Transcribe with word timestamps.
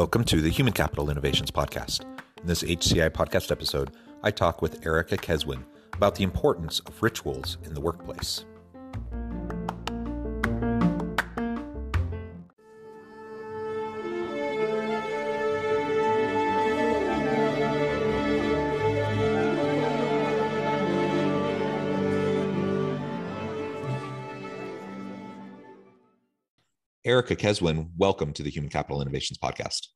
Welcome 0.00 0.24
to 0.24 0.40
the 0.40 0.48
Human 0.48 0.72
Capital 0.72 1.10
Innovations 1.10 1.50
Podcast. 1.50 2.06
In 2.40 2.46
this 2.46 2.62
HCI 2.62 3.10
podcast 3.10 3.50
episode, 3.50 3.90
I 4.22 4.30
talk 4.30 4.62
with 4.62 4.86
Erica 4.86 5.18
Keswin 5.18 5.62
about 5.92 6.14
the 6.14 6.24
importance 6.24 6.80
of 6.86 7.02
rituals 7.02 7.58
in 7.64 7.74
the 7.74 7.82
workplace. 7.82 8.46
Erica 27.04 27.34
Keswin, 27.34 27.88
welcome 27.96 28.30
to 28.34 28.42
the 28.42 28.50
Human 28.50 28.68
Capital 28.68 29.00
Innovations 29.00 29.38
Podcast. 29.38 29.86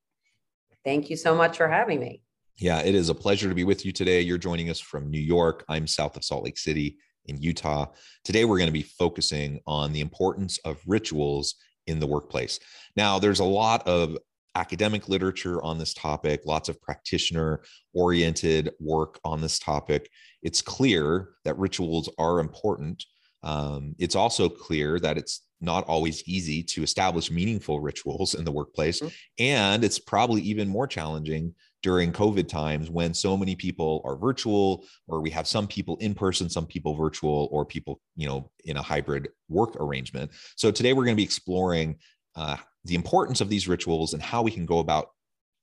Thank 0.86 1.10
you 1.10 1.16
so 1.16 1.34
much 1.34 1.58
for 1.58 1.68
having 1.68 2.00
me. 2.00 2.22
Yeah, 2.56 2.80
it 2.80 2.94
is 2.94 3.10
a 3.10 3.14
pleasure 3.14 3.46
to 3.46 3.54
be 3.54 3.64
with 3.64 3.84
you 3.84 3.92
today. 3.92 4.22
You're 4.22 4.38
joining 4.38 4.70
us 4.70 4.80
from 4.80 5.10
New 5.10 5.20
York. 5.20 5.66
I'm 5.68 5.86
south 5.86 6.16
of 6.16 6.24
Salt 6.24 6.44
Lake 6.44 6.56
City 6.56 6.96
in 7.26 7.42
Utah. 7.42 7.88
Today, 8.24 8.46
we're 8.46 8.56
going 8.56 8.68
to 8.68 8.72
be 8.72 8.80
focusing 8.80 9.60
on 9.66 9.92
the 9.92 10.00
importance 10.00 10.56
of 10.64 10.80
rituals 10.86 11.56
in 11.86 12.00
the 12.00 12.06
workplace. 12.06 12.58
Now, 12.96 13.18
there's 13.18 13.40
a 13.40 13.44
lot 13.44 13.86
of 13.86 14.16
academic 14.54 15.06
literature 15.06 15.62
on 15.62 15.76
this 15.76 15.92
topic, 15.92 16.40
lots 16.46 16.70
of 16.70 16.80
practitioner 16.80 17.64
oriented 17.92 18.70
work 18.80 19.20
on 19.26 19.42
this 19.42 19.58
topic. 19.58 20.08
It's 20.42 20.62
clear 20.62 21.34
that 21.44 21.58
rituals 21.58 22.08
are 22.16 22.40
important. 22.40 23.04
Um, 23.42 23.94
it's 23.98 24.16
also 24.16 24.48
clear 24.48 24.98
that 25.00 25.18
it's 25.18 25.42
not 25.60 25.84
always 25.84 26.26
easy 26.28 26.62
to 26.62 26.82
establish 26.82 27.30
meaningful 27.30 27.80
rituals 27.80 28.34
in 28.34 28.44
the 28.44 28.52
workplace. 28.52 29.00
Mm-hmm. 29.00 29.14
And 29.38 29.84
it's 29.84 29.98
probably 29.98 30.42
even 30.42 30.68
more 30.68 30.86
challenging 30.86 31.54
during 31.82 32.12
COVID 32.12 32.48
times 32.48 32.90
when 32.90 33.12
so 33.12 33.36
many 33.36 33.54
people 33.54 34.00
are 34.04 34.16
virtual, 34.16 34.84
or 35.06 35.20
we 35.20 35.30
have 35.30 35.46
some 35.46 35.66
people 35.66 35.96
in 35.98 36.14
person, 36.14 36.48
some 36.48 36.66
people 36.66 36.94
virtual, 36.94 37.48
or 37.52 37.64
people, 37.66 38.00
you 38.16 38.26
know, 38.26 38.50
in 38.64 38.76
a 38.78 38.82
hybrid 38.82 39.28
work 39.48 39.76
arrangement. 39.76 40.30
So 40.56 40.70
today 40.70 40.92
we're 40.92 41.04
going 41.04 41.16
to 41.16 41.20
be 41.20 41.24
exploring 41.24 41.98
uh, 42.36 42.56
the 42.84 42.94
importance 42.94 43.40
of 43.40 43.48
these 43.48 43.68
rituals 43.68 44.14
and 44.14 44.22
how 44.22 44.42
we 44.42 44.50
can 44.50 44.66
go 44.66 44.78
about 44.78 45.08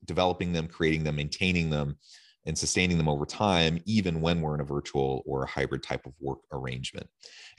developing 0.05 0.53
them, 0.53 0.67
creating 0.67 1.03
them, 1.03 1.15
maintaining 1.15 1.69
them, 1.69 1.97
and 2.45 2.57
sustaining 2.57 2.97
them 2.97 3.09
over 3.09 3.25
time, 3.25 3.79
even 3.85 4.21
when 4.21 4.41
we're 4.41 4.55
in 4.55 4.61
a 4.61 4.65
virtual 4.65 5.23
or 5.25 5.43
a 5.43 5.47
hybrid 5.47 5.83
type 5.83 6.05
of 6.05 6.13
work 6.19 6.39
arrangement. 6.51 7.07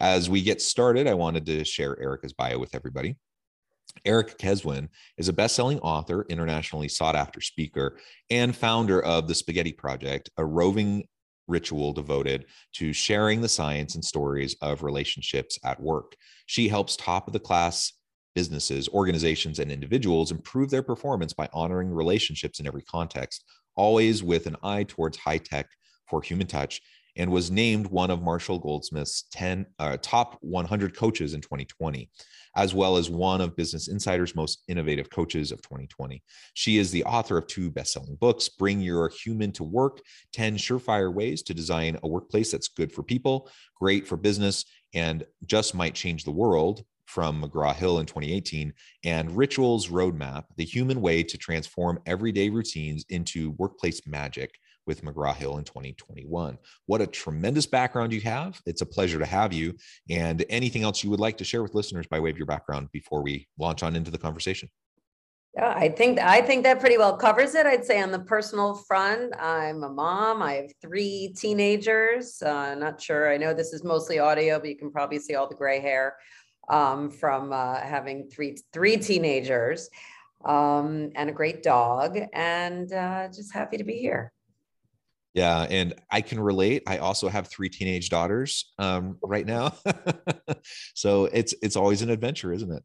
As 0.01 0.29
we 0.29 0.43
get 0.43 0.61
started, 0.61 1.07
I 1.07 1.15
wanted 1.15 1.47
to 1.47 1.65
share 1.65 2.01
Erica's 2.01 2.33
bio 2.33 2.59
with 2.59 2.75
everybody. 2.75 3.17
Erica 4.05 4.35
Keswin 4.35 4.89
is 5.19 5.29
a 5.29 5.33
best-selling 5.33 5.79
author, 5.81 6.25
internationally 6.29 6.89
sought-after 6.89 7.41
speaker, 7.41 7.99
and 8.31 8.57
founder 8.57 9.03
of 9.03 9.29
the 9.29 9.35
Spaghetti 9.35 9.73
Project, 9.73 10.31
a 10.39 10.45
roving 10.45 11.05
ritual 11.47 11.93
devoted 11.93 12.47
to 12.73 12.93
sharing 12.93 13.41
the 13.41 13.49
science 13.49 13.95
and 13.95 14.05
stories 14.05 14.57
of 14.63 14.83
relationships 14.83 15.59
at 15.65 15.81
work. 15.81 16.15
She 16.47 16.69
helps 16.69 16.97
top 16.97 17.27
of 17.27 17.33
the 17.33 17.41
class 17.41 17.93
businesses, 18.35 18.89
organizations, 18.89 19.59
and 19.59 19.71
individuals 19.71 20.31
improve 20.31 20.71
their 20.71 20.83
performance 20.83 21.35
by 21.35 21.49
honoring 21.53 21.91
relationships 21.91 22.61
in 22.61 22.67
every 22.67 22.83
context, 22.83 23.45
always 23.77 24.23
with 24.23 24.47
an 24.47 24.57
eye 24.63 24.85
towards 24.85 25.17
high 25.17 25.39
tech 25.39 25.67
for 26.09 26.23
human 26.23 26.47
touch, 26.47 26.81
and 27.17 27.31
was 27.31 27.51
named 27.51 27.87
one 27.87 28.11
of 28.11 28.23
Marshall 28.23 28.59
Goldsmith's 28.59 29.25
10 29.33 29.67
uh, 29.79 29.99
top 30.01 30.39
100 30.41 30.97
coaches 30.97 31.35
in 31.35 31.41
2020, 31.41 32.09
as 32.57 32.75
well 32.75 32.97
as 32.97 33.11
one 33.11 33.41
of 33.41 33.57
Business 33.57 33.89
Insider's 33.89 34.35
most 34.35 34.63
innovative 34.69 35.11
coaches 35.11 35.53
of 35.53 35.61
2020. 35.63 36.23
She 36.55 36.79
is 36.79 36.91
the 36.91 37.05
author 37.05 37.37
of 37.37 37.47
two 37.47 37.71
best-selling 37.71 38.17
books, 38.17 38.49
Bring 38.49 38.81
Your 38.81 39.11
Human 39.23 39.53
to 39.53 39.65
Work: 39.65 40.01
10 40.33 40.57
Surefire 40.57 41.13
Ways 41.13 41.43
to 41.43 41.55
Design 41.55 41.99
a 42.03 42.09
Workplace 42.09 42.53
That's 42.53 42.69
Good 42.69 42.93
for 42.93 43.03
People, 43.03 43.51
Great 43.79 44.07
for 44.07 44.17
Business, 44.17 44.65
and 44.95 45.25
Just 45.45 45.75
Might 45.75 45.95
Change 45.95 46.25
the 46.25 46.31
World 46.31 46.83
from 47.07 47.43
McGraw 47.43 47.75
Hill 47.75 47.99
in 47.99 48.07
2018, 48.07 48.73
and 49.05 49.37
Rituals 49.37 49.89
Roadmap, 49.89 50.45
the 50.57 50.65
human 50.65 51.01
way 51.01 51.23
to 51.23 51.37
transform 51.37 51.99
everyday 52.07 52.49
routines 52.49 53.05
into 53.09 53.51
workplace 53.53 54.07
magic 54.07 54.55
with 54.87 55.05
McGraw 55.05 55.35
Hill 55.35 55.59
in 55.59 55.65
2021. 55.65 56.59
What 56.87 57.01
a 57.01 57.07
tremendous 57.07 57.67
background 57.67 58.13
you 58.13 58.21
have. 58.23 58.61
It's 58.67 58.83
a 58.83 58.87
pleasure 58.87 59.19
to 59.19 59.27
have 59.27 59.53
you. 59.53 59.75
And 60.11 60.45
anything 60.51 60.83
else 60.83 61.05
you 61.05 61.11
would 61.11 61.21
like 61.21 61.39
to 61.39 61.45
share 61.45 61.63
with 61.63 61.75
listeners 61.75 62.07
by 62.07 62.21
way 62.21 62.31
of 62.31 62.39
your 62.39 62.47
background 62.47 62.89
before 62.93 63.23
we 63.23 63.47
launch 63.59 63.83
on 63.83 63.97
into 63.97 64.11
the 64.11 64.19
conversation? 64.19 64.69
Yeah, 65.55 65.75
I 65.77 65.91
think 65.91 66.19
I 66.19 66.41
think 66.41 66.63
that 66.63 66.81
pretty 66.81 66.97
well 66.97 67.15
covers 67.15 67.55
it. 67.55 67.67
I'd 67.67 67.85
say 67.85 68.01
on 68.01 68.11
the 68.11 68.21
personal 68.21 68.75
front, 68.75 69.35
I'm 69.39 69.83
a 69.83 69.89
mom. 69.91 70.41
I 70.41 70.55
have 70.55 70.73
three 70.81 71.35
teenagers. 71.37 72.41
Uh, 72.41 72.75
not 72.75 73.03
sure. 73.03 73.31
I 73.31 73.37
know 73.37 73.53
this 73.53 73.75
is 73.75 73.85
mostly 73.85 74.19
audio, 74.19 74.59
but 74.59 74.71
you 74.71 74.77
can 74.77 74.91
probably 74.91 75.19
see 75.19 75.35
all 75.35 75.47
the 75.47 75.55
gray 75.55 75.79
hair 75.79 76.17
um, 76.69 77.11
from 77.11 77.53
uh, 77.53 77.77
having 77.81 78.29
three 78.29 78.59
three 78.73 78.97
teenagers 78.97 79.89
um, 80.45 81.11
and 81.15 81.31
a 81.31 81.33
great 81.33 81.63
dog, 81.63 82.19
and 82.33 82.93
uh, 82.93 83.29
just 83.29 83.53
happy 83.53 83.77
to 83.77 83.85
be 83.85 83.99
here. 83.99 84.33
Yeah, 85.35 85.63
and 85.63 85.95
I 86.11 86.21
can 86.21 86.39
relate. 86.39 86.83
I 86.87 86.99
also 86.99 87.29
have 87.29 87.49
three 87.49 87.71
teenage 87.71 88.11
daughters 88.11 88.73
um, 88.79 89.19
right 89.23 89.47
now, 89.47 89.75
so 90.95 91.27
it's 91.27 91.55
it's 91.63 91.77
always 91.77 92.03
an 92.03 92.11
adventure, 92.11 92.53
isn't 92.53 92.71
it? 92.71 92.83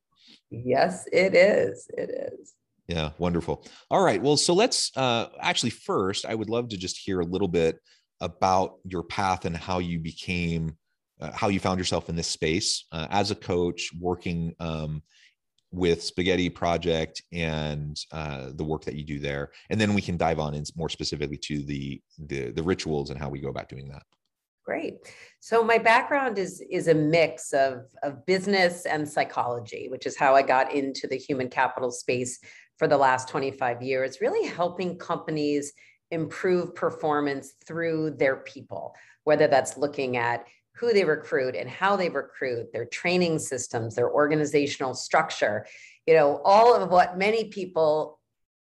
Yes, 0.50 1.06
it 1.12 1.36
is. 1.36 1.88
It 1.98 2.10
is. 2.10 2.54
Yeah, 2.88 3.12
wonderful. 3.18 3.66
All 3.92 4.02
right. 4.02 4.22
Well, 4.22 4.38
so 4.38 4.54
let's 4.54 4.96
uh, 4.96 5.28
actually 5.42 5.72
first, 5.72 6.26
I 6.26 6.34
would 6.34 6.50
love 6.50 6.70
to 6.70 6.78
just 6.78 6.98
hear 6.98 7.20
a 7.20 7.26
little 7.26 7.50
bit 7.50 7.80
about 8.22 8.76
your 8.86 9.04
path 9.04 9.44
and 9.46 9.56
how 9.56 9.80
you 9.80 10.00
became 10.00 10.78
uh, 11.20 11.32
how 11.34 11.48
you 11.48 11.60
found 11.60 11.80
yourself 11.80 12.10
in 12.10 12.16
this 12.16 12.28
space 12.28 12.86
uh, 12.92 13.08
as 13.10 13.32
a 13.32 13.36
coach 13.36 13.90
working 14.00 14.54
um, 14.60 15.02
with 15.72 16.02
spaghetti 16.02 16.50
project 16.50 17.22
and 17.32 18.00
uh, 18.12 18.50
the 18.56 18.64
work 18.64 18.86
that 18.86 18.96
you 18.96 19.04
do 19.04 19.20
there. 19.20 19.52
And 19.70 19.80
then 19.80 19.94
we 19.94 20.02
can 20.02 20.18
dive 20.18 20.40
on 20.40 20.54
in 20.54 20.64
more 20.76 20.90
specifically 20.90 21.38
to 21.38 21.62
the, 21.64 22.02
the 22.18 22.52
the 22.52 22.64
rituals 22.64 23.10
and 23.10 23.20
how 23.20 23.30
we 23.30 23.40
go 23.40 23.50
about 23.50 23.70
doing 23.70 23.90
that. 23.90 24.04
Great. 24.68 24.96
So 25.40 25.64
my 25.64 25.78
background 25.78 26.38
is 26.38 26.62
is 26.70 26.90
a 26.90 26.94
mix 26.94 27.54
of 27.54 27.86
of 28.04 28.26
business 28.26 28.86
and 28.86 29.08
psychology 29.08 29.88
which 29.90 30.06
is 30.06 30.18
how 30.18 30.36
i 30.36 30.42
got 30.42 30.74
into 30.74 31.08
the 31.08 31.16
human 31.16 31.50
capital 31.50 31.90
space 31.90 32.40
for 32.78 32.88
the 32.88 32.98
last 32.98 33.30
25 33.30 33.82
years 33.82 34.20
really 34.20 34.46
helping 34.46 34.98
companies 34.98 35.72
improve 36.12 36.76
performance 36.76 37.54
through 37.66 38.12
their 38.12 38.38
people 38.38 38.94
whether 39.24 39.48
that's 39.48 39.78
looking 39.78 40.18
at 40.18 40.46
who 40.78 40.94
they 40.94 41.04
recruit 41.04 41.56
and 41.56 41.70
how 41.70 41.96
they 41.96 42.10
recruit, 42.10 42.72
their 42.72 42.86
training 42.86 43.40
systems, 43.40 43.96
their 43.96 44.12
organizational 44.12 44.94
structure, 44.94 45.66
you 46.06 46.14
know, 46.14 46.42
all 46.46 46.76
of 46.76 46.90
what 46.90 47.18
many 47.18 47.46
people 47.46 48.20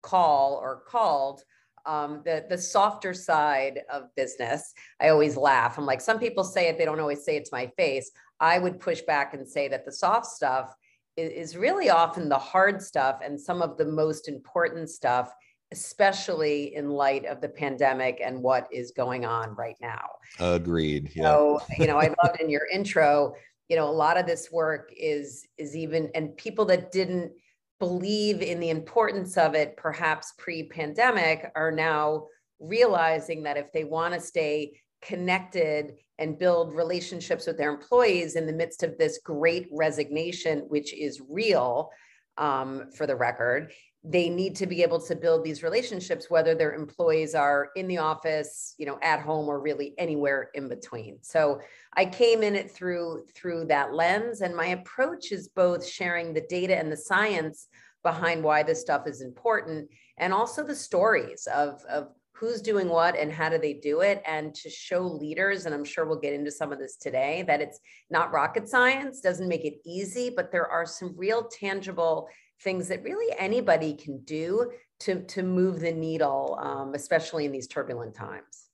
call 0.01 0.55
or 0.55 0.83
called 0.87 1.41
um, 1.85 2.21
the 2.25 2.45
the 2.49 2.57
softer 2.57 3.13
side 3.13 3.81
of 3.91 4.13
business. 4.15 4.73
I 5.01 5.09
always 5.09 5.37
laugh. 5.37 5.77
I'm 5.77 5.85
like, 5.85 6.01
some 6.01 6.19
people 6.19 6.43
say 6.43 6.67
it, 6.67 6.77
they 6.77 6.85
don't 6.85 6.99
always 6.99 7.23
say 7.23 7.37
it 7.37 7.45
to 7.45 7.51
my 7.53 7.67
face. 7.77 8.11
I 8.39 8.59
would 8.59 8.79
push 8.79 9.01
back 9.01 9.33
and 9.33 9.47
say 9.47 9.67
that 9.69 9.85
the 9.85 9.91
soft 9.91 10.27
stuff 10.27 10.73
is, 11.15 11.51
is 11.51 11.57
really 11.57 11.89
often 11.89 12.29
the 12.29 12.37
hard 12.37 12.81
stuff 12.81 13.19
and 13.23 13.39
some 13.39 13.61
of 13.61 13.77
the 13.77 13.85
most 13.85 14.27
important 14.27 14.89
stuff 14.89 15.31
especially 15.71 16.75
in 16.75 16.89
light 16.89 17.25
of 17.25 17.41
the 17.41 17.49
pandemic 17.49 18.21
and 18.23 18.41
what 18.41 18.67
is 18.71 18.91
going 18.91 19.25
on 19.25 19.53
right 19.55 19.75
now. 19.81 20.07
Agreed. 20.39 21.11
Yeah. 21.13 21.23
So, 21.23 21.61
you 21.77 21.87
know, 21.87 21.97
I 21.97 22.13
loved 22.23 22.39
in 22.39 22.49
your 22.49 22.67
intro, 22.71 23.33
you 23.67 23.75
know, 23.75 23.89
a 23.89 23.91
lot 23.91 24.17
of 24.17 24.25
this 24.25 24.49
work 24.51 24.91
is 24.95 25.45
is 25.57 25.75
even 25.75 26.09
and 26.15 26.35
people 26.37 26.65
that 26.65 26.91
didn't 26.91 27.31
believe 27.79 28.41
in 28.41 28.59
the 28.59 28.69
importance 28.69 29.37
of 29.37 29.53
it 29.53 29.77
perhaps 29.77 30.33
pre-pandemic 30.37 31.51
are 31.55 31.71
now 31.71 32.25
realizing 32.59 33.43
that 33.43 33.57
if 33.57 33.71
they 33.71 33.83
want 33.83 34.13
to 34.13 34.19
stay 34.19 34.81
connected 35.01 35.93
and 36.17 36.39
build 36.39 36.73
relationships 36.73 37.45
with 37.45 37.57
their 37.57 37.71
employees 37.71 38.35
in 38.35 38.47
the 38.47 38.53
midst 38.53 38.81
of 38.81 38.97
this 38.97 39.19
great 39.23 39.67
resignation, 39.71 40.59
which 40.69 40.91
is 40.93 41.21
real 41.29 41.91
um, 42.37 42.89
for 42.95 43.07
the 43.07 43.15
record, 43.15 43.71
they 44.03 44.29
need 44.29 44.55
to 44.55 44.67
be 44.67 44.83
able 44.83 45.01
to 45.01 45.15
build 45.15 45.43
these 45.43 45.63
relationships 45.63 46.29
whether 46.29 46.55
their 46.55 46.73
employees 46.73 47.35
are 47.35 47.69
in 47.75 47.87
the 47.87 47.97
office 47.97 48.73
you 48.77 48.85
know 48.85 48.97
at 49.01 49.19
home 49.19 49.49
or 49.49 49.59
really 49.59 49.93
anywhere 49.97 50.49
in 50.53 50.67
between. 50.69 51.17
So 51.21 51.59
i 51.93 52.05
came 52.05 52.43
in 52.43 52.55
it 52.55 52.71
through 52.71 53.25
through 53.35 53.65
that 53.65 53.93
lens 53.93 54.41
and 54.41 54.55
my 54.55 54.67
approach 54.67 55.31
is 55.31 55.49
both 55.49 55.85
sharing 55.85 56.33
the 56.33 56.45
data 56.49 56.77
and 56.77 56.91
the 56.91 56.97
science 56.97 57.67
behind 58.03 58.43
why 58.43 58.63
this 58.63 58.79
stuff 58.79 59.07
is 59.07 59.21
important 59.21 59.89
and 60.17 60.31
also 60.33 60.63
the 60.63 60.75
stories 60.75 61.47
of 61.53 61.83
of 61.85 62.09
who's 62.39 62.61
doing 62.61 62.87
what 62.87 63.17
and 63.17 63.31
how 63.31 63.49
do 63.49 63.57
they 63.57 63.73
do 63.73 64.01
it 64.01 64.21
and 64.25 64.53
to 64.53 64.69
show 64.69 65.01
leaders 65.01 65.65
and 65.65 65.73
i'm 65.73 65.83
sure 65.83 66.05
we'll 66.05 66.19
get 66.19 66.33
into 66.33 66.51
some 66.51 66.71
of 66.71 66.79
this 66.79 66.95
today 66.95 67.43
that 67.47 67.61
it's 67.61 67.79
not 68.09 68.31
rocket 68.31 68.67
science 68.67 69.19
doesn't 69.21 69.47
make 69.47 69.65
it 69.65 69.75
easy 69.85 70.29
but 70.35 70.51
there 70.51 70.67
are 70.67 70.85
some 70.85 71.13
real 71.17 71.47
tangible 71.47 72.29
things 72.63 72.87
that 72.87 73.03
really 73.03 73.33
anybody 73.37 73.93
can 73.93 74.19
do 74.23 74.71
to, 75.01 75.21
to 75.23 75.43
move 75.43 75.79
the 75.79 75.91
needle, 75.91 76.57
um, 76.61 76.93
especially 76.95 77.45
in 77.45 77.51
these 77.51 77.67
turbulent 77.67 78.15
times. 78.15 78.65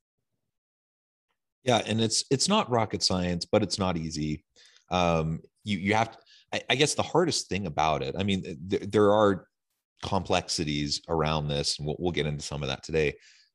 Yeah, 1.63 1.81
and 1.85 2.01
it's 2.01 2.25
it's 2.29 2.49
not 2.49 2.69
rocket 2.69 3.01
science, 3.03 3.45
but 3.45 3.63
it's 3.63 3.79
not 3.79 3.95
easy. 3.95 4.43
Um, 4.91 5.39
you 5.63 5.77
you 5.77 5.93
have 5.93 6.11
to, 6.11 6.17
I, 6.51 6.61
I 6.71 6.75
guess 6.75 6.93
the 6.93 7.03
hardest 7.03 7.47
thing 7.47 7.67
about 7.67 8.03
it. 8.03 8.15
I 8.17 8.23
mean, 8.23 8.43
th- 8.69 8.83
there 8.91 9.13
are 9.13 9.47
complexities 10.01 11.01
around 11.07 11.47
this, 11.47 11.79
and 11.79 11.87
we'll, 11.87 11.95
we'll 11.99 12.11
get 12.11 12.25
into 12.25 12.43
some 12.43 12.63
of 12.63 12.69
that 12.69 12.83
today. 12.83 13.13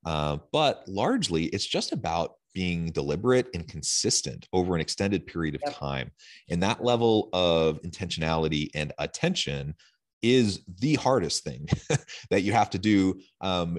Uh, 0.09 0.39
but 0.53 0.89
largely, 0.89 1.45
it's 1.47 1.67
just 1.67 1.93
about 1.93 2.37
being 2.55 2.91
deliberate 2.93 3.47
and 3.53 3.69
consistent 3.69 4.49
over 4.55 4.75
an 4.75 4.81
extended 4.81 5.27
period 5.27 5.55
of 5.55 5.61
yep. 5.67 5.77
time, 5.77 6.11
and 6.49 6.63
that 6.63 6.83
level 6.83 7.29
of 7.35 7.79
intentionality 7.83 8.71
and 8.75 8.91
attention 8.99 9.75
is 10.23 10.63
the 10.81 10.95
hardest 10.95 11.45
thing 11.45 11.69
that 12.31 12.41
you 12.41 12.55
have 12.55 12.71
to 12.71 12.79
do 12.79 13.21
um, 13.43 13.79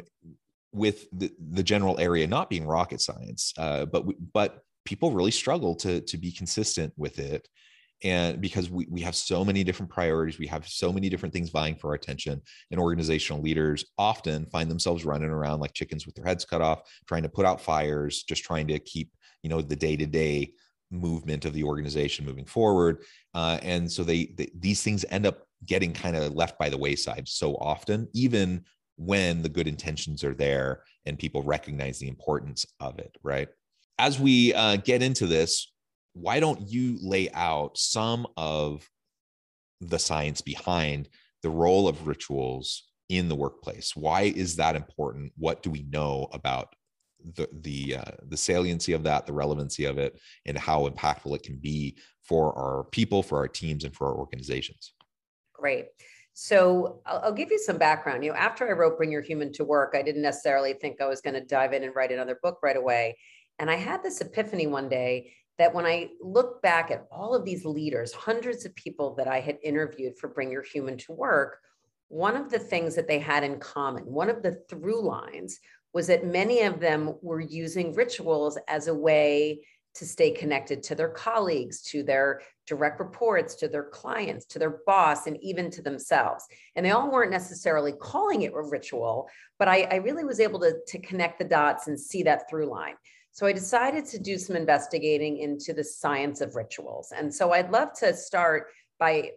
with 0.71 1.07
the, 1.11 1.31
the 1.53 1.63
general 1.63 1.99
area 1.99 2.27
not 2.27 2.47
being 2.47 2.65
rocket 2.65 3.01
science 3.01 3.51
uh, 3.57 3.85
but 3.85 4.05
but 4.31 4.63
people 4.85 5.11
really 5.11 5.31
struggle 5.31 5.75
to 5.75 5.99
to 6.01 6.15
be 6.15 6.31
consistent 6.31 6.93
with 6.95 7.17
it 7.17 7.49
and 8.03 8.39
because 8.39 8.69
we, 8.69 8.87
we 8.89 9.01
have 9.01 9.15
so 9.15 9.43
many 9.43 9.63
different 9.63 9.91
priorities 9.91 10.39
we 10.39 10.47
have 10.47 10.67
so 10.67 10.91
many 10.91 11.09
different 11.09 11.33
things 11.33 11.49
vying 11.49 11.75
for 11.75 11.89
our 11.89 11.95
attention 11.95 12.41
and 12.71 12.79
organizational 12.79 13.41
leaders 13.41 13.85
often 13.97 14.45
find 14.47 14.69
themselves 14.69 15.05
running 15.05 15.29
around 15.29 15.59
like 15.59 15.73
chickens 15.73 16.05
with 16.05 16.15
their 16.15 16.25
heads 16.25 16.45
cut 16.45 16.61
off 16.61 16.81
trying 17.07 17.23
to 17.23 17.29
put 17.29 17.45
out 17.45 17.61
fires 17.61 18.23
just 18.23 18.43
trying 18.43 18.67
to 18.67 18.79
keep 18.79 19.11
you 19.43 19.49
know 19.49 19.61
the 19.61 19.75
day-to-day 19.75 20.51
movement 20.91 21.45
of 21.45 21.53
the 21.53 21.63
organization 21.63 22.25
moving 22.25 22.45
forward 22.45 23.03
uh, 23.35 23.59
and 23.61 23.91
so 23.91 24.03
they, 24.03 24.33
they 24.37 24.49
these 24.55 24.81
things 24.81 25.05
end 25.09 25.25
up 25.25 25.45
getting 25.65 25.93
kind 25.93 26.15
of 26.15 26.33
left 26.33 26.57
by 26.57 26.69
the 26.69 26.77
wayside 26.77 27.27
so 27.27 27.55
often, 27.55 28.07
even 28.13 28.63
when 28.97 29.41
the 29.41 29.49
good 29.49 29.67
intentions 29.67 30.23
are 30.23 30.33
there 30.33 30.83
and 31.05 31.17
people 31.17 31.43
recognize 31.43 31.99
the 31.99 32.07
importance 32.07 32.65
of 32.79 32.99
it, 32.99 33.15
right? 33.23 33.49
As 33.97 34.19
we 34.19 34.53
uh, 34.53 34.77
get 34.77 35.01
into 35.01 35.25
this, 35.25 35.71
why 36.13 36.39
don't 36.39 36.61
you 36.61 36.97
lay 37.01 37.29
out 37.31 37.77
some 37.77 38.27
of 38.37 38.89
the 39.81 39.99
science 39.99 40.41
behind 40.41 41.09
the 41.41 41.49
role 41.49 41.87
of 41.87 42.07
rituals 42.07 42.89
in 43.07 43.29
the 43.29 43.35
workplace? 43.35 43.95
Why 43.95 44.23
is 44.23 44.55
that 44.57 44.75
important? 44.75 45.31
What 45.37 45.63
do 45.63 45.69
we 45.69 45.83
know 45.83 46.27
about 46.31 46.75
the 47.35 47.49
the 47.51 47.97
uh, 47.97 48.11
the 48.27 48.37
saliency 48.37 48.93
of 48.93 49.03
that, 49.03 49.25
the 49.25 49.33
relevancy 49.33 49.85
of 49.85 49.97
it, 49.97 50.19
and 50.45 50.57
how 50.57 50.87
impactful 50.87 51.35
it 51.35 51.43
can 51.43 51.57
be 51.57 51.97
for 52.23 52.57
our 52.57 52.85
people, 52.85 53.23
for 53.23 53.37
our 53.37 53.47
teams, 53.47 53.83
and 53.83 53.93
for 53.93 54.07
our 54.07 54.15
organizations? 54.15 54.93
Great. 55.53 55.87
So 56.33 57.01
I'll, 57.05 57.19
I'll, 57.19 57.33
give 57.33 57.51
you 57.51 57.59
some 57.59 57.77
background. 57.77 58.23
You 58.23 58.31
know, 58.31 58.37
after 58.37 58.67
I 58.69 58.71
wrote 58.71 58.95
Bring 58.95 59.11
Your 59.11 59.21
Human 59.21 59.51
to 59.53 59.65
Work, 59.65 59.93
I 59.93 60.01
didn't 60.01 60.21
necessarily 60.21 60.71
think 60.71 61.01
I 61.01 61.05
was 61.05 61.19
going 61.19 61.33
to 61.33 61.43
dive 61.43 61.73
in 61.73 61.83
and 61.83 61.93
write 61.93 62.13
another 62.13 62.39
book 62.41 62.59
right 62.63 62.77
away. 62.77 63.17
And 63.57 63.69
I 63.69 63.75
had 63.75 64.01
this 64.01 64.21
epiphany 64.21 64.65
one 64.65 64.87
day 64.87 65.33
that 65.59 65.73
when 65.73 65.85
I 65.85 66.09
look 66.21 66.61
back 66.61 66.89
at 66.89 67.05
all 67.11 67.35
of 67.35 67.45
these 67.45 67.65
leaders, 67.65 68.13
hundreds 68.13 68.65
of 68.65 68.73
people 68.75 69.13
that 69.15 69.27
I 69.27 69.41
had 69.41 69.57
interviewed 69.61 70.17
for 70.17 70.29
Bring 70.29 70.49
Your 70.49 70.63
Human 70.63 70.97
to 70.99 71.11
Work, 71.11 71.59
one 72.07 72.35
of 72.35 72.49
the 72.49 72.57
things 72.57 72.95
that 72.95 73.07
they 73.07 73.19
had 73.19 73.43
in 73.43 73.59
common, 73.59 74.05
one 74.05 74.29
of 74.29 74.41
the 74.41 74.63
through 74.69 75.01
lines 75.01 75.59
was 75.93 76.07
that 76.07 76.25
many 76.25 76.61
of 76.61 76.79
them 76.79 77.13
were 77.21 77.41
using 77.41 77.93
rituals 77.93 78.57
as 78.67 78.87
a 78.87 78.93
way 78.93 79.59
to 79.95 80.05
stay 80.05 80.31
connected 80.31 80.81
to 80.83 80.95
their 80.95 81.09
colleagues, 81.09 81.81
to 81.81 82.03
their 82.03 82.41
direct 82.65 82.99
reports, 82.99 83.55
to 83.55 83.67
their 83.67 83.83
clients, 83.83 84.45
to 84.45 84.59
their 84.59 84.79
boss, 84.85 85.27
and 85.27 85.37
even 85.41 85.69
to 85.71 85.81
themselves. 85.81 86.45
And 86.75 86.85
they 86.85 86.91
all 86.91 87.11
weren't 87.11 87.31
necessarily 87.31 87.91
calling 87.99 88.43
it 88.43 88.53
a 88.55 88.61
ritual, 88.61 89.27
but 89.57 89.67
I, 89.67 89.81
I 89.91 89.95
really 89.95 90.23
was 90.23 90.39
able 90.39 90.59
to, 90.61 90.75
to 90.87 90.99
connect 90.99 91.39
the 91.39 91.45
dots 91.45 91.87
and 91.87 91.99
see 91.99 92.23
that 92.23 92.49
through 92.49 92.67
line. 92.67 92.95
So 93.39 93.45
I 93.45 93.53
decided 93.53 94.05
to 94.07 94.19
do 94.19 94.37
some 94.37 94.57
investigating 94.57 95.37
into 95.37 95.71
the 95.71 95.81
science 95.81 96.41
of 96.41 96.57
rituals. 96.57 97.13
And 97.15 97.33
so 97.33 97.53
I'd 97.53 97.71
love 97.71 97.93
to 97.99 98.13
start 98.13 98.67
by 98.99 99.31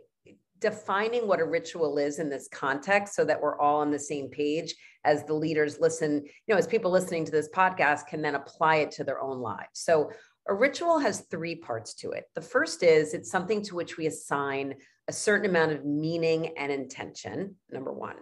defining 0.59 1.29
what 1.29 1.39
a 1.39 1.45
ritual 1.45 1.97
is 1.99 2.19
in 2.19 2.29
this 2.29 2.49
context 2.49 3.15
so 3.15 3.25
that 3.25 3.41
we're 3.41 3.57
all 3.61 3.81
on 3.81 3.93
the 3.93 4.01
same 4.01 4.29
page 4.29 4.75
as 5.05 5.23
the 5.23 5.35
leaders 5.35 5.79
listen, 5.79 6.25
you 6.25 6.53
know, 6.53 6.57
as 6.57 6.67
people 6.67 6.91
listening 6.91 7.25
to 7.27 7.31
this 7.31 7.49
podcast 7.55 8.09
can 8.09 8.23
then 8.23 8.35
apply 8.35 8.79
it 8.79 8.91
to 8.91 9.05
their 9.05 9.21
own 9.21 9.39
lives. 9.39 9.69
So 9.75 10.11
a 10.49 10.55
ritual 10.55 10.99
has 10.99 11.21
three 11.31 11.55
parts 11.55 11.95
to 11.95 12.11
it. 12.11 12.25
The 12.35 12.41
first 12.41 12.83
is 12.83 13.15
it's 13.15 13.31
something 13.31 13.63
to 13.63 13.77
which 13.77 13.99
we 13.99 14.07
assign 14.07 14.75
a 15.09 15.13
certain 15.13 15.49
amount 15.49 15.73
of 15.73 15.85
meaning 15.85 16.57
and 16.57 16.71
intention, 16.71 17.57
number 17.71 17.93
one. 17.93 18.17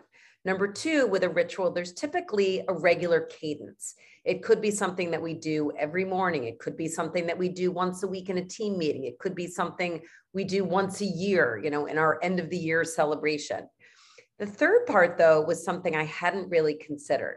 Number 0.45 0.73
two, 0.73 1.07
with 1.07 1.23
a 1.23 1.29
ritual, 1.29 1.71
there's 1.71 1.93
typically 1.93 2.65
a 2.67 2.73
regular 2.73 3.21
cadence. 3.21 3.95
It 4.25 4.43
could 4.43 4.63
be 4.63 4.71
something 4.71 5.11
that 5.11 5.21
we 5.21 5.35
do 5.35 5.71
every 5.79 6.05
morning. 6.05 6.45
It 6.45 6.59
could 6.59 6.79
be 6.79 6.89
something 6.89 7.27
that 7.27 7.37
we 7.37 7.51
do 7.51 7.71
once 7.71 8.03
a 8.03 8.09
week 8.09 8.31
in 8.31 8.39
a 8.39 8.45
team 8.45 8.79
meeting. 8.79 9.05
It 9.05 9.19
could 9.19 9.35
be 9.35 9.47
something 9.47 10.01
we 10.33 10.45
do 10.45 10.65
once 10.65 11.03
a 11.03 11.07
year, 11.07 11.61
you 11.63 11.71
know, 11.71 11.87
in 11.87 11.99
our 11.99 12.19
end 12.23 12.41
of 12.41 12.49
the 12.49 12.57
year 12.57 12.85
celebration. 12.85 13.69
The 14.39 14.47
third 14.47 14.87
part, 14.87 15.19
though, 15.19 15.43
was 15.43 15.63
something 15.63 15.95
I 15.95 16.05
hadn't 16.05 16.49
really 16.49 16.75
considered. 16.75 17.37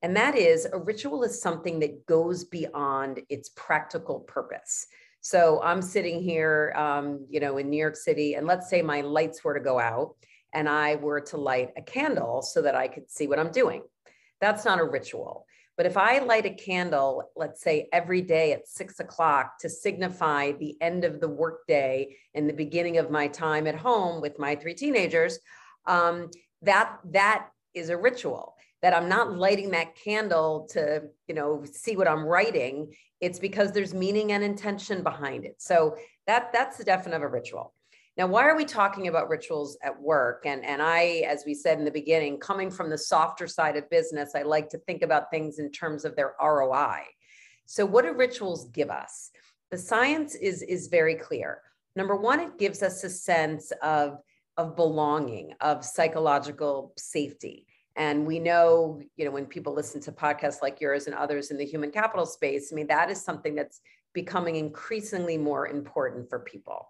And 0.00 0.16
that 0.16 0.34
is 0.34 0.66
a 0.72 0.78
ritual 0.78 1.24
is 1.24 1.42
something 1.42 1.80
that 1.80 2.06
goes 2.06 2.44
beyond 2.44 3.20
its 3.28 3.50
practical 3.50 4.20
purpose. 4.20 4.86
So 5.20 5.60
I'm 5.62 5.82
sitting 5.82 6.22
here, 6.22 6.72
um, 6.76 7.26
you 7.28 7.40
know, 7.40 7.58
in 7.58 7.68
New 7.68 7.76
York 7.76 7.96
City, 7.96 8.34
and 8.34 8.46
let's 8.46 8.70
say 8.70 8.80
my 8.82 9.02
lights 9.02 9.44
were 9.44 9.54
to 9.54 9.60
go 9.60 9.78
out 9.78 10.14
and 10.54 10.68
I 10.68 10.96
were 10.96 11.20
to 11.20 11.36
light 11.36 11.70
a 11.76 11.82
candle 11.82 12.42
so 12.42 12.62
that 12.62 12.74
I 12.74 12.88
could 12.88 13.10
see 13.10 13.26
what 13.26 13.38
I'm 13.38 13.52
doing. 13.52 13.82
That's 14.40 14.64
not 14.64 14.80
a 14.80 14.84
ritual. 14.84 15.46
But 15.76 15.86
if 15.86 15.96
I 15.96 16.18
light 16.18 16.46
a 16.46 16.50
candle, 16.50 17.30
let's 17.36 17.62
say 17.62 17.88
every 17.92 18.20
day 18.20 18.52
at 18.52 18.68
six 18.68 19.00
o'clock 19.00 19.58
to 19.60 19.68
signify 19.68 20.52
the 20.52 20.76
end 20.80 21.04
of 21.04 21.20
the 21.20 21.28
workday 21.28 22.16
and 22.34 22.48
the 22.48 22.54
beginning 22.54 22.98
of 22.98 23.10
my 23.10 23.28
time 23.28 23.66
at 23.66 23.74
home 23.74 24.20
with 24.20 24.38
my 24.38 24.56
three 24.56 24.74
teenagers, 24.74 25.38
um, 25.86 26.30
that 26.62 26.98
that 27.12 27.48
is 27.72 27.88
a 27.88 27.96
ritual 27.96 28.56
that 28.82 28.94
I'm 28.94 29.08
not 29.08 29.36
lighting 29.36 29.70
that 29.70 29.94
candle 29.94 30.66
to, 30.70 31.02
you 31.28 31.34
know, 31.34 31.64
see 31.70 31.96
what 31.96 32.08
I'm 32.08 32.24
writing. 32.24 32.94
It's 33.20 33.38
because 33.38 33.72
there's 33.72 33.92
meaning 33.92 34.32
and 34.32 34.42
intention 34.42 35.02
behind 35.02 35.44
it. 35.44 35.56
So 35.58 35.96
that 36.26 36.52
that's 36.52 36.78
the 36.78 36.84
definition 36.84 37.14
of 37.14 37.22
a 37.22 37.28
ritual. 37.28 37.74
Now, 38.16 38.26
why 38.26 38.44
are 38.44 38.56
we 38.56 38.64
talking 38.64 39.08
about 39.08 39.28
rituals 39.28 39.78
at 39.82 39.98
work? 39.98 40.42
And, 40.44 40.64
and 40.64 40.82
I, 40.82 41.24
as 41.26 41.44
we 41.46 41.54
said 41.54 41.78
in 41.78 41.84
the 41.84 41.90
beginning, 41.90 42.38
coming 42.38 42.70
from 42.70 42.90
the 42.90 42.98
softer 42.98 43.46
side 43.46 43.76
of 43.76 43.88
business, 43.88 44.32
I 44.34 44.42
like 44.42 44.68
to 44.70 44.78
think 44.78 45.02
about 45.02 45.30
things 45.30 45.58
in 45.58 45.70
terms 45.70 46.04
of 46.04 46.16
their 46.16 46.34
ROI. 46.42 47.02
So, 47.66 47.86
what 47.86 48.04
do 48.04 48.12
rituals 48.12 48.68
give 48.70 48.90
us? 48.90 49.30
The 49.70 49.78
science 49.78 50.34
is, 50.34 50.62
is 50.62 50.88
very 50.88 51.14
clear. 51.14 51.62
Number 51.94 52.16
one, 52.16 52.40
it 52.40 52.58
gives 52.58 52.82
us 52.82 53.04
a 53.04 53.10
sense 53.10 53.72
of, 53.82 54.18
of 54.56 54.76
belonging, 54.76 55.52
of 55.60 55.84
psychological 55.84 56.92
safety. 56.98 57.66
And 58.00 58.26
we 58.26 58.38
know, 58.38 59.02
you 59.18 59.26
know, 59.26 59.30
when 59.30 59.44
people 59.44 59.74
listen 59.74 60.00
to 60.00 60.10
podcasts 60.10 60.62
like 60.62 60.80
yours 60.80 61.06
and 61.06 61.14
others 61.14 61.50
in 61.50 61.58
the 61.58 61.66
human 61.66 61.90
capital 61.90 62.24
space, 62.24 62.72
I 62.72 62.74
mean, 62.74 62.86
that 62.86 63.10
is 63.10 63.22
something 63.22 63.54
that's 63.54 63.82
becoming 64.14 64.56
increasingly 64.56 65.36
more 65.36 65.68
important 65.68 66.30
for 66.30 66.38
people. 66.38 66.88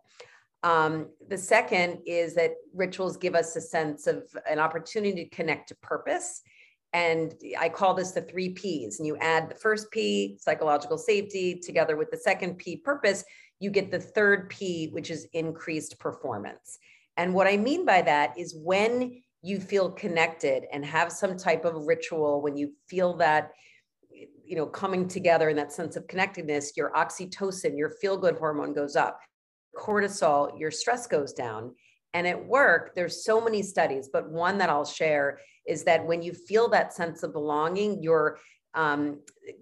Um, 0.62 1.08
the 1.28 1.36
second 1.36 1.98
is 2.06 2.36
that 2.36 2.52
rituals 2.72 3.16
give 3.16 3.34
us 3.34 3.56
a 3.56 3.60
sense 3.60 4.06
of 4.06 4.22
an 4.48 4.60
opportunity 4.60 5.24
to 5.24 5.30
connect 5.30 5.70
to 5.70 5.74
purpose. 5.82 6.42
And 6.92 7.34
I 7.58 7.70
call 7.70 7.94
this 7.94 8.12
the 8.12 8.22
three 8.22 8.50
P's. 8.50 9.00
And 9.00 9.06
you 9.06 9.16
add 9.16 9.50
the 9.50 9.56
first 9.56 9.90
P, 9.90 10.36
psychological 10.38 10.96
safety, 10.96 11.58
together 11.58 11.96
with 11.96 12.12
the 12.12 12.18
second 12.18 12.56
P, 12.58 12.76
purpose, 12.76 13.24
you 13.58 13.70
get 13.70 13.90
the 13.90 13.98
third 13.98 14.48
P, 14.48 14.90
which 14.92 15.10
is 15.10 15.26
increased 15.32 15.98
performance. 15.98 16.78
And 17.16 17.34
what 17.34 17.48
I 17.48 17.56
mean 17.56 17.84
by 17.84 18.00
that 18.02 18.38
is 18.38 18.54
when 18.54 19.22
you 19.42 19.58
feel 19.58 19.90
connected 19.90 20.64
and 20.72 20.84
have 20.84 21.10
some 21.10 21.36
type 21.36 21.64
of 21.64 21.86
ritual 21.86 22.42
when 22.42 22.56
you 22.56 22.72
feel 22.88 23.14
that 23.16 23.52
you 24.44 24.56
know 24.56 24.66
coming 24.66 25.08
together 25.08 25.48
and 25.48 25.58
that 25.58 25.72
sense 25.72 25.96
of 25.96 26.06
connectedness 26.06 26.76
your 26.76 26.90
oxytocin 26.92 27.76
your 27.76 27.90
feel 28.00 28.16
good 28.16 28.36
hormone 28.36 28.72
goes 28.72 28.96
up 28.96 29.20
cortisol 29.76 30.58
your 30.58 30.70
stress 30.70 31.06
goes 31.06 31.32
down. 31.32 31.74
And 32.12 32.26
at 32.26 32.44
work 32.44 32.96
there's 32.96 33.24
so 33.24 33.40
many 33.40 33.62
studies 33.62 34.10
but 34.12 34.28
one 34.28 34.58
that 34.58 34.68
i'll 34.68 34.84
share 34.84 35.38
is 35.64 35.84
that 35.84 36.04
when 36.04 36.22
you 36.22 36.32
feel 36.32 36.68
that 36.70 36.92
sense 36.92 37.22
of 37.22 37.32
belonging 37.32 38.02
your 38.02 38.38
um, 38.74 39.20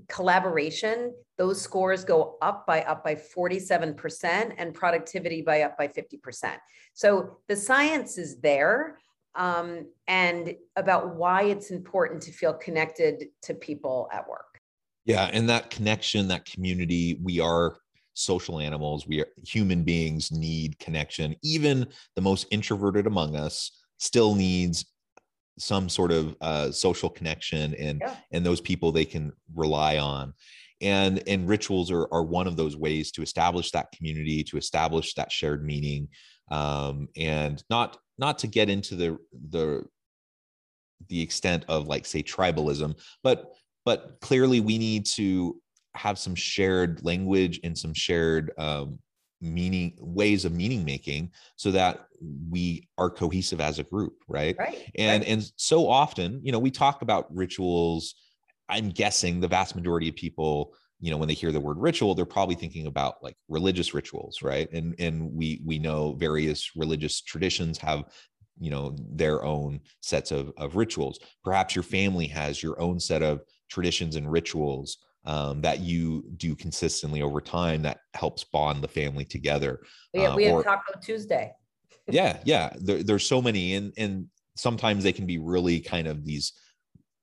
collaboration 0.09 1.13
those 1.37 1.61
scores 1.61 2.05
go 2.05 2.39
up 2.41 2.67
by 2.67 2.83
up 2.83 3.05
by 3.05 3.15
47% 3.15 4.55
and 4.57 4.75
productivity 4.75 5.43
by 5.43 5.63
up 5.63 5.77
by 5.77 5.89
50% 5.89 6.57
so 6.95 7.39
the 7.49 7.57
science 7.57 8.17
is 8.17 8.41
there 8.41 8.99
um, 9.35 9.87
and 10.07 10.55
about 10.77 11.17
why 11.17 11.45
it's 11.45 11.71
important 11.71 12.23
to 12.23 12.33
feel 12.33 12.55
connected 12.55 13.27
to 13.43 13.55
people 13.55 14.09
at 14.13 14.29
work. 14.29 14.61
Yeah 15.05 15.31
and 15.33 15.49
that 15.49 15.71
connection 15.71 16.29
that 16.29 16.45
community 16.45 17.19
we 17.23 17.41
are 17.41 17.77
social 18.19 18.59
animals. 18.59 19.07
We 19.07 19.21
are 19.21 19.29
human 19.47 19.85
beings 19.85 20.33
need 20.33 20.79
connection. 20.79 21.37
Even 21.43 21.87
the 22.17 22.23
most 22.23 22.47
introverted 22.51 23.07
among 23.07 23.37
us 23.37 23.71
still 23.99 24.35
needs 24.35 24.87
some 25.59 25.89
sort 25.89 26.13
of 26.13 26.37
uh, 26.41 26.71
social 26.71 27.09
connection 27.09 27.75
and 27.75 28.01
yeah. 28.05 28.17
and 28.33 28.45
those 28.45 28.61
people 28.61 28.93
they 28.93 29.05
can 29.05 29.33
rely 29.55 29.99
on. 29.99 30.35
And 30.81 31.23
and 31.27 31.49
rituals 31.49 31.91
are, 31.91 32.09
are 32.13 32.23
one 32.23 32.47
of 32.47 32.57
those 32.57 32.77
ways 32.77 33.11
to 33.13 33.23
establish 33.23 33.71
that 33.73 33.93
community 33.93 34.45
to 34.45 34.57
establish 34.57 35.15
that 35.15 35.33
shared 35.33 35.65
meaning. 35.65 36.09
Um, 36.51 37.09
and 37.17 37.63
not 37.71 37.99
not 38.19 38.39
to 38.41 38.47
get 38.47 38.69
into 38.69 38.95
the 38.95 39.19
the 39.51 39.85
the 41.09 41.21
extent 41.21 41.65
of 41.69 41.87
like 41.87 42.05
say 42.05 42.23
tribalism 42.23 42.99
but 43.23 43.55
but 43.85 44.19
clearly 44.21 44.61
we 44.61 44.77
need 44.77 45.07
to 45.07 45.61
have 45.95 46.19
some 46.19 46.35
shared 46.35 47.05
language 47.05 47.61
and 47.65 47.77
some 47.77 47.95
shared 47.95 48.53
um, 48.59 48.99
meaning 49.41 49.95
ways 49.99 50.45
of 50.45 50.53
meaning 50.53 50.85
making 50.85 51.31
so 51.57 51.71
that 51.71 52.07
we 52.51 52.89
are 52.99 53.09
cohesive 53.09 53.61
as 53.61 53.79
a 53.79 53.85
group 53.85 54.15
right, 54.27 54.57
right 54.59 54.91
and 54.97 55.23
right. 55.23 55.31
and 55.31 55.53
so 55.57 55.89
often 55.89 56.41
you 56.43 56.51
know 56.51 56.59
we 56.59 56.71
talk 56.71 57.03
about 57.03 57.35
rituals 57.35 58.15
i'm 58.69 58.89
guessing 58.91 59.41
the 59.41 59.49
vast 59.49 59.77
majority 59.77 60.09
of 60.09 60.17
people 60.17 60.75
you 61.01 61.11
know 61.11 61.17
when 61.17 61.29
they 61.29 61.35
hear 61.35 61.53
the 61.53 61.61
word 61.61 61.79
ritual 61.79 62.15
they're 62.15 62.25
probably 62.25 62.55
thinking 62.55 62.87
about 62.87 63.23
like 63.23 63.37
religious 63.49 63.95
rituals 63.95 64.43
right 64.43 64.71
and 64.73 64.95
and 64.99 65.33
we 65.33 65.61
we 65.65 65.79
know 65.79 66.15
various 66.15 66.73
religious 66.77 67.21
traditions 67.21 67.79
have 67.79 68.05
you 68.59 68.71
know 68.71 68.97
their 69.13 69.45
own 69.45 69.81
sets 70.01 70.33
of, 70.33 70.53
of 70.57 70.77
rituals 70.77 71.21
perhaps 71.45 71.75
your 71.77 71.85
family 71.85 72.27
has 72.27 72.63
your 72.63 72.81
own 72.81 72.99
set 72.99 73.23
of 73.23 73.43
traditions 73.69 74.17
and 74.17 74.31
rituals 74.31 74.99
um, 75.29 75.61
that 75.61 75.81
you 75.81 76.25
do 76.39 76.55
consistently 76.57 77.21
over 77.21 77.41
time 77.41 77.83
that 77.83 77.99
helps 78.15 78.45
bond 78.45 78.83
the 78.83 78.89
family 78.89 79.27
together. 79.27 79.81
Yeah, 80.15 80.35
we 80.35 80.45
have 80.45 80.61
uh, 80.61 80.63
Taco 80.63 80.99
Tuesday. 81.03 81.53
yeah, 82.11 82.39
yeah. 82.45 82.73
There, 82.81 83.03
there's 83.03 83.27
so 83.27 83.43
many, 83.43 83.75
and 83.75 83.93
and 83.99 84.27
sometimes 84.57 85.05
they 85.05 85.13
can 85.13 85.27
be 85.27 85.39
really 85.39 85.81
kind 85.81 86.07
of 86.07 86.25
these 86.25 86.55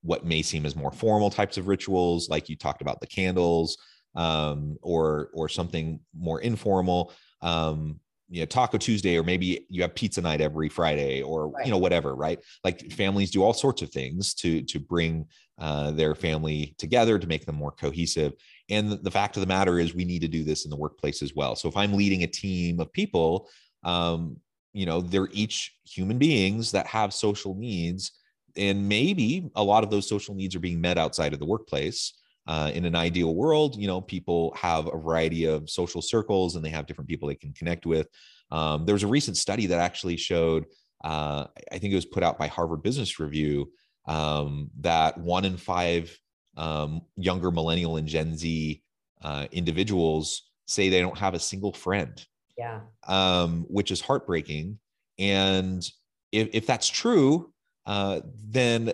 what 0.06 0.26
may 0.26 0.42
seem 0.42 0.66
as 0.66 0.76
more 0.76 0.92
formal 0.92 1.30
types 1.30 1.58
of 1.58 1.68
rituals, 1.68 2.30
like 2.30 2.48
you 2.48 2.56
talked 2.56 2.82
about 2.82 3.02
the 3.02 3.08
candles, 3.08 3.78
um, 4.16 4.78
or 4.82 5.30
or 5.34 5.50
something 5.50 6.00
more 6.14 6.42
informal. 6.42 7.12
Um, 7.42 8.00
you 8.30 8.40
know 8.40 8.46
taco 8.46 8.78
tuesday 8.78 9.18
or 9.18 9.24
maybe 9.24 9.66
you 9.70 9.82
have 9.82 9.94
pizza 9.94 10.22
night 10.22 10.42
every 10.42 10.68
friday 10.68 11.22
or 11.22 11.50
right. 11.50 11.66
you 11.66 11.72
know 11.72 11.78
whatever 11.78 12.16
right 12.16 12.40
like 12.64 12.92
families 12.92 13.30
do 13.30 13.44
all 13.44 13.54
sorts 13.54 13.82
of 13.82 13.90
things 13.92 14.34
to 14.34 14.62
to 14.64 14.80
bring 14.80 15.26
uh, 15.60 15.92
their 15.92 16.16
family 16.16 16.76
together 16.78 17.18
to 17.18 17.28
make 17.28 17.46
them 17.46 17.56
more 17.56 17.72
cohesive 17.72 18.34
and 18.70 18.92
the 18.92 19.12
fact 19.12 19.38
of 19.38 19.42
the 19.42 19.48
matter 19.48 19.80
is 19.80 19.94
we 19.94 20.04
need 20.04 20.22
to 20.22 20.28
do 20.28 20.44
this 20.44 20.66
in 20.66 20.72
the 20.72 20.76
workplace 20.76 21.22
as 21.22 21.36
well 21.36 21.56
so 21.56 21.68
if 21.68 21.78
i'm 21.78 21.94
leading 21.94 22.24
a 22.24 22.28
team 22.28 22.80
of 22.80 22.92
people 22.92 23.48
um, 23.84 24.36
you 24.74 24.86
know 24.86 25.02
they're 25.02 25.30
each 25.32 25.76
human 25.86 26.18
beings 26.18 26.72
that 26.72 26.88
have 26.88 27.14
social 27.14 27.54
needs 27.56 28.12
and 28.58 28.88
maybe 28.88 29.50
a 29.56 29.64
lot 29.64 29.84
of 29.84 29.90
those 29.90 30.08
social 30.08 30.36
needs 30.36 30.56
are 30.56 30.60
being 30.60 30.82
met 30.82 30.98
outside 30.98 31.34
of 31.34 31.40
the 31.40 31.46
workplace 31.46 32.14
uh, 32.48 32.72
in 32.74 32.86
an 32.86 32.96
ideal 32.96 33.34
world, 33.34 33.76
you 33.76 33.88
know, 33.88 34.02
people 34.02 34.54
have 34.56 34.88
a 34.88 34.98
variety 34.98 35.46
of 35.46 35.70
social 35.70 36.02
circles 36.02 36.56
and 36.56 36.64
they 36.64 36.70
have 36.70 36.86
different 36.86 37.10
people 37.10 37.28
they 37.28 37.36
can 37.36 37.54
connect 37.54 37.86
with. 37.86 38.08
Um, 38.52 38.86
there 38.86 38.94
was 38.94 39.04
a 39.04 39.08
recent 39.08 39.38
study 39.38 39.66
that 39.68 39.80
actually 39.80 40.18
showed, 40.18 40.66
uh, 41.04 41.46
I 41.72 41.80
think 41.80 41.92
it 41.92 41.96
was 41.96 42.06
put 42.06 42.24
out 42.24 42.38
by 42.38 42.48
Harvard 42.48 42.84
Business 42.84 43.20
Review, 43.20 43.72
um, 44.08 44.70
that 44.82 45.18
one 45.18 45.46
in 45.46 45.58
five 45.58 46.16
um, 46.56 47.02
younger 47.18 47.50
millennial 47.50 47.98
and 47.98 48.08
Gen 48.08 48.38
Z 48.38 48.82
uh, 49.24 49.48
individuals 49.52 50.44
say 50.68 50.90
they 50.90 51.02
don't 51.02 51.18
have 51.18 51.34
a 51.34 51.40
single 51.40 51.74
friend. 51.74 52.24
Yeah. 52.58 52.82
Um, 53.08 53.66
which 53.68 53.92
is 53.92 54.02
heartbreaking. 54.02 54.80
And 55.18 55.86
if, 56.32 56.50
if 56.54 56.68
that's 56.68 56.88
true, 56.88 57.52
uh, 57.86 58.22
then 58.48 58.94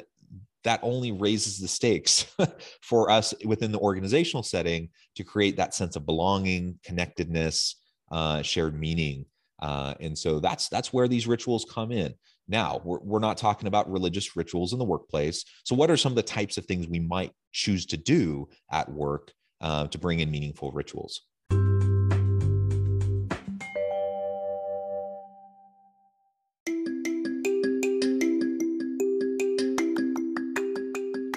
that 0.64 0.80
only 0.84 1.12
raises 1.12 1.60
the 1.60 1.68
stakes 1.68 2.26
for 2.82 3.10
us 3.10 3.34
within 3.46 3.72
the 3.72 3.80
organizational 3.80 4.44
setting 4.44 4.90
to 5.16 5.24
create 5.24 5.58
that 5.58 5.74
sense 5.74 5.96
of 5.96 6.06
belonging, 6.06 6.78
connectedness, 6.84 7.78
uh, 8.12 8.42
shared 8.42 8.80
meaning. 8.80 9.26
Uh, 9.62 9.94
and 10.00 10.18
so 10.18 10.40
that's 10.40 10.70
that's 10.70 10.92
where 10.92 11.08
these 11.08 11.28
rituals 11.28 11.66
come 11.70 11.92
in. 11.92 12.14
Now 12.48 12.82
we're, 12.84 13.00
we're 13.00 13.20
not 13.20 13.38
talking 13.38 13.68
about 13.68 13.92
religious 13.92 14.36
rituals 14.36 14.74
in 14.74 14.80
the 14.80 14.86
workplace. 14.86 15.46
So 15.64 15.76
what 15.76 15.90
are 15.90 15.98
some 15.98 16.12
of 16.12 16.16
the 16.16 16.24
types 16.24 16.58
of 16.58 16.66
things 16.66 16.88
we 16.88 17.00
might 17.00 17.32
choose 17.52 17.86
to 17.88 17.98
do 17.98 18.50
at 18.72 18.92
work 18.92 19.32
uh, 19.62 19.88
to 19.88 19.98
bring 19.98 20.20
in 20.20 20.32
meaningful 20.32 20.72
rituals? 20.72 21.22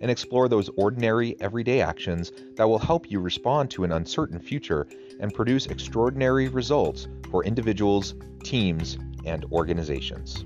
and 0.00 0.10
explore 0.10 0.48
those 0.48 0.68
ordinary, 0.76 1.36
everyday 1.40 1.80
actions 1.80 2.32
that 2.56 2.68
will 2.68 2.78
help 2.78 3.10
you 3.10 3.20
respond 3.20 3.70
to 3.70 3.84
an 3.84 3.92
uncertain 3.92 4.38
future 4.38 4.86
and 5.20 5.32
produce 5.32 5.66
extraordinary 5.66 6.48
results 6.48 7.08
for 7.30 7.44
individuals, 7.44 8.14
teams, 8.42 8.98
and 9.24 9.44
organizations. 9.46 10.44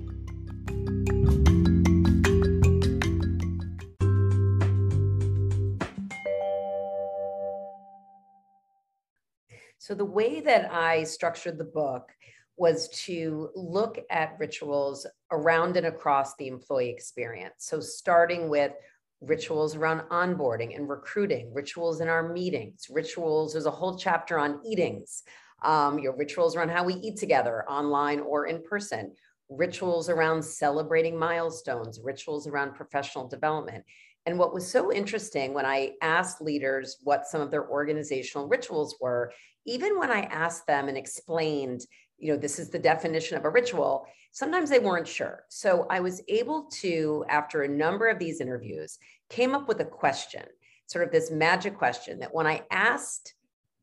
So, 9.77 9.95
the 9.95 10.05
way 10.05 10.39
that 10.41 10.71
I 10.71 11.03
structured 11.03 11.57
the 11.57 11.65
book 11.65 12.11
was 12.55 12.87
to 13.05 13.49
look 13.55 13.99
at 14.09 14.35
rituals 14.39 15.07
around 15.31 15.75
and 15.75 15.87
across 15.87 16.35
the 16.35 16.47
employee 16.47 16.91
experience. 16.91 17.55
So, 17.57 17.79
starting 17.79 18.47
with 18.47 18.71
rituals 19.21 19.75
around 19.75 20.01
onboarding 20.09 20.75
and 20.75 20.89
recruiting, 20.89 21.53
rituals 21.53 22.01
in 22.01 22.07
our 22.07 22.33
meetings, 22.33 22.87
rituals. 22.89 23.53
There's 23.53 23.67
a 23.67 23.71
whole 23.71 23.97
chapter 23.97 24.39
on 24.39 24.59
eatings, 24.65 25.23
um, 25.63 25.99
your 25.99 26.15
rituals 26.15 26.55
around 26.55 26.69
how 26.69 26.83
we 26.83 26.95
eat 26.95 27.17
together, 27.17 27.63
online 27.69 28.19
or 28.19 28.47
in 28.47 28.63
person, 28.63 29.13
rituals 29.49 30.09
around 30.09 30.43
celebrating 30.43 31.17
milestones, 31.17 31.99
rituals 32.03 32.47
around 32.47 32.73
professional 32.73 33.27
development. 33.27 33.83
And 34.25 34.37
what 34.37 34.53
was 34.53 34.69
so 34.69 34.91
interesting 34.91 35.53
when 35.53 35.65
I 35.65 35.93
asked 36.01 36.41
leaders 36.41 36.97
what 37.03 37.25
some 37.25 37.41
of 37.41 37.51
their 37.51 37.67
organizational 37.69 38.47
rituals 38.47 38.95
were, 38.99 39.31
even 39.65 39.99
when 39.99 40.11
I 40.11 40.21
asked 40.21 40.67
them 40.67 40.87
and 40.87 40.97
explained, 40.97 41.81
you 42.17 42.31
know, 42.31 42.39
this 42.39 42.59
is 42.59 42.69
the 42.69 42.79
definition 42.79 43.37
of 43.37 43.45
a 43.45 43.49
ritual, 43.49 44.05
sometimes 44.31 44.69
they 44.69 44.79
weren't 44.79 45.07
sure. 45.07 45.43
So 45.49 45.85
I 45.89 45.99
was 45.99 46.21
able 46.27 46.63
to, 46.81 47.25
after 47.29 47.63
a 47.63 47.67
number 47.67 48.07
of 48.07 48.19
these 48.19 48.41
interviews, 48.41 48.97
came 49.29 49.53
up 49.53 49.67
with 49.67 49.79
a 49.81 49.85
question, 49.85 50.43
sort 50.87 51.05
of 51.05 51.11
this 51.11 51.31
magic 51.31 51.77
question 51.77 52.19
that 52.19 52.33
when 52.33 52.47
I 52.47 52.63
asked 52.71 53.33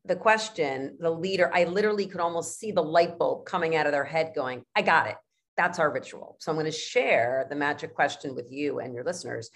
the 0.05 0.17
question, 0.17 0.97
the 1.01 1.11
leader, 1.11 1.51
I 1.55 1.65
literally 1.65 2.07
could 2.07 2.21
almost 2.21 2.59
see 2.59 2.73
the 2.73 2.83
light 2.83 3.19
bulb 3.19 3.45
coming 3.45 3.77
out 3.77 3.87
of 3.87 3.93
their 3.93 4.05
head 4.05 4.33
going, 4.35 4.63
I 4.75 4.83
got 4.83 5.09
it. 5.09 5.17
That's 5.57 5.79
our 5.79 5.93
ritual. 5.93 6.37
So 6.41 6.51
I'm 6.51 6.57
going 6.57 6.67
to 6.67 6.73
share 6.73 7.47
the 7.51 7.57
magic 7.57 7.95
question 7.95 8.35
with 8.35 8.51
you 8.51 8.79
and 8.79 8.95
your 8.95 9.05
listeners. 9.05 9.51